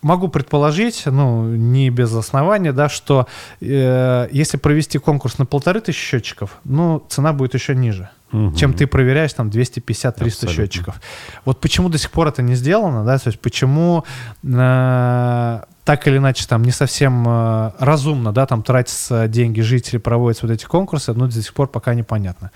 [0.03, 3.27] могу предположить, ну, не без основания, да, что
[3.61, 8.55] э, если провести конкурс на полторы тысячи счетчиков, ну, цена будет еще ниже, угу.
[8.57, 11.01] чем ты проверяешь там 250-300 счетчиков.
[11.45, 14.05] Вот почему до сих пор это не сделано, да, то есть почему
[14.43, 20.47] э, так или иначе там не совсем э, разумно, да, там тратятся деньги жители, проводятся
[20.47, 22.51] вот эти конкурсы, но до сих пор пока непонятно.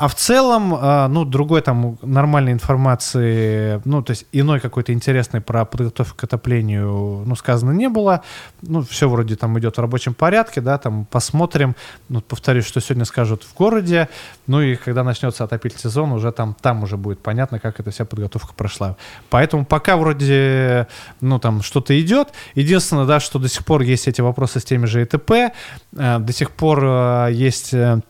[0.00, 5.42] А в целом, а, ну, другой там нормальной информации, ну, то есть иной какой-то интересной
[5.42, 8.22] про подготовку к отоплению, ну, сказано не было.
[8.62, 11.76] Ну, все вроде там идет в рабочем порядке, да, там посмотрим.
[12.08, 14.08] Ну, повторюсь, что сегодня скажут в городе.
[14.46, 18.06] Ну, и когда начнется отопительный сезон, уже там, там уже будет понятно, как эта вся
[18.06, 18.96] подготовка прошла.
[19.28, 20.86] Поэтому пока вроде,
[21.20, 22.28] ну, там что-то идет.
[22.54, 25.50] Единственное, да, что до сих пор есть эти вопросы с теми же ИТП, э,
[25.92, 28.00] до сих пор э, есть э,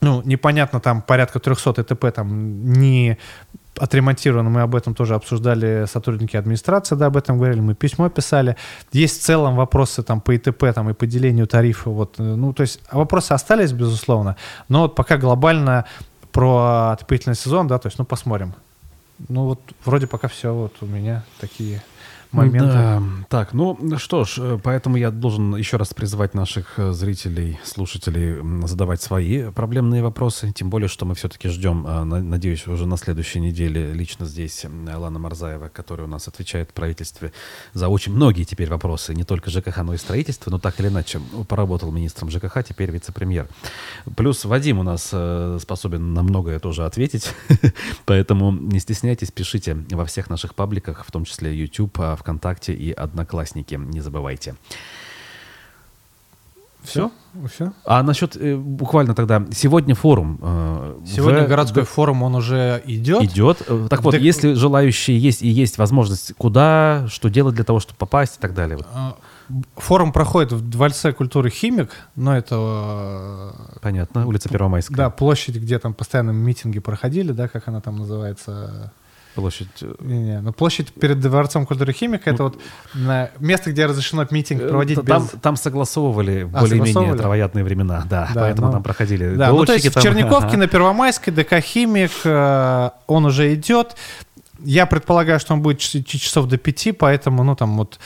[0.00, 3.18] ну, непонятно, там порядка 300 ЭТП там не
[3.76, 8.56] отремонтировано, мы об этом тоже обсуждали, сотрудники администрации, да, об этом говорили, мы письмо писали.
[8.92, 12.52] Есть в целом вопросы там по ИТП там, и по делению тарифа, вот, э, ну,
[12.52, 14.36] то есть вопросы остались, безусловно,
[14.68, 15.84] но вот пока глобально
[16.32, 18.54] про отопительный сезон, да, то есть, ну, посмотрим.
[19.28, 21.82] Ну, вот вроде пока все вот у меня такие
[22.32, 22.66] моменты.
[22.66, 23.02] Да.
[23.28, 28.66] Так, ну что ж, э, поэтому я должен еще раз призвать наших э, зрителей, слушателей
[28.66, 33.40] задавать свои проблемные вопросы, тем более, что мы все-таки ждем, э, надеюсь, уже на следующей
[33.40, 37.32] неделе лично здесь Алана Марзаева, которая у нас отвечает в правительстве
[37.72, 41.20] за очень многие теперь вопросы, не только ЖКХ, но и строительство, но так или иначе
[41.48, 43.48] поработал министром ЖКХ, теперь вице-премьер.
[44.16, 45.14] Плюс Вадим у нас
[45.62, 47.32] способен на многое тоже ответить,
[48.04, 52.92] поэтому не стесняйтесь, пишите во всех наших пабликах, в том числе YouTube, а ВКонтакте и
[52.92, 53.74] Одноклассники.
[53.74, 54.54] Не забывайте.
[56.82, 57.10] Все?
[57.52, 57.72] Все?
[57.84, 60.38] А насчет э, буквально тогда сегодня форум.
[60.42, 63.22] Э, сегодня в, городской в, форум он уже идет.
[63.22, 63.62] Идет.
[63.68, 64.22] Э, так вот, Дек...
[64.22, 68.54] если желающие есть и есть возможность, куда, что делать для того, чтобы попасть и так
[68.54, 68.78] далее.
[68.94, 69.16] А,
[69.76, 73.54] форум проходит в Дворце культуры «Химик», но это...
[73.82, 74.96] Понятно, улица Первомайская.
[74.96, 78.92] Да, площадь, где там постоянно митинги проходили, да, как она там называется
[79.40, 79.68] Площадь.
[79.82, 82.52] Э, не, не, ну площадь перед Дворцом культуры химика это ну,
[82.94, 85.30] вот место, где разрешено митинг э, проводить там, без...
[85.40, 89.72] Там согласовывали а, более-менее травоядные времена, да, да поэтому ну, там проходили да, ну, то
[89.72, 90.00] есть там...
[90.00, 90.56] в Черниковке ага.
[90.58, 93.96] на Первомайской ДК «Химик» э, он уже идет.
[94.62, 97.98] Я предполагаю, что он будет часов до пяти, поэтому, ну, там вот...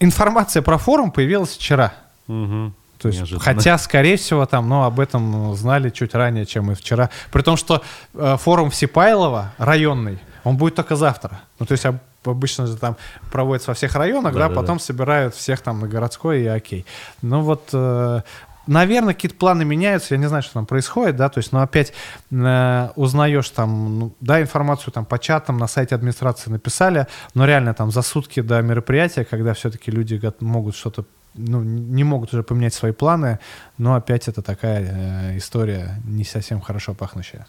[0.00, 1.92] Информация про форум появилась вчера.
[2.28, 2.72] Угу.
[2.98, 3.44] То есть, Неожиданно.
[3.44, 7.10] хотя, скорее всего, там, ну, об этом знали чуть ранее, чем и вчера.
[7.32, 7.82] При том, что
[8.14, 11.40] э, форум Всепайлова районный, он будет только завтра.
[11.58, 11.84] Ну, то есть
[12.24, 12.96] обычно же там
[13.30, 14.84] проводится во всех районах, да, да, да потом да.
[14.84, 16.86] собирают всех там на городской и окей.
[17.22, 18.20] Ну вот, э,
[18.66, 21.92] наверное, какие-то планы меняются, я не знаю, что там происходит, да, то есть, но опять
[22.30, 27.74] э, узнаешь там, ну, да, информацию там по чатам на сайте администрации написали, но реально
[27.74, 32.74] там за сутки до мероприятия, когда все-таки люди могут что-то ну, не могут уже поменять
[32.74, 33.38] свои планы,
[33.78, 37.46] но опять это такая э, история не совсем хорошо пахнущая.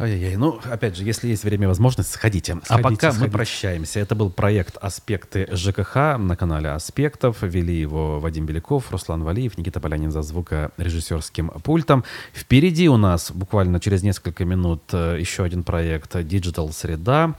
[0.00, 0.36] Ай-яй-яй.
[0.36, 2.52] Ну, опять же, если есть время и возможность, сходите.
[2.52, 3.24] сходите а пока сходите.
[3.24, 3.98] мы прощаемся.
[3.98, 7.42] Это был проект «Аспекты ЖКХ» на канале «Аспектов».
[7.42, 12.04] Вели его Вадим Беляков, Руслан Валиев, Никита Полянин за звукорежиссерским пультом.
[12.32, 17.34] Впереди у нас буквально через несколько минут э, еще один проект «Digital Среда».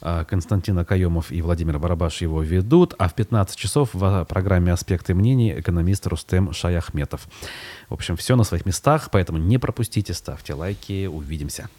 [0.00, 5.14] Э, Константин Акаемов и Владимир Барабаш его ведут, а в 15 часов в программе «Аспекты
[5.14, 7.28] мнений» экономист Рустем Шаяхметов.
[7.88, 11.70] В общем, все на своих местах, поэтому не пропустите, ставьте лайки, увидимся.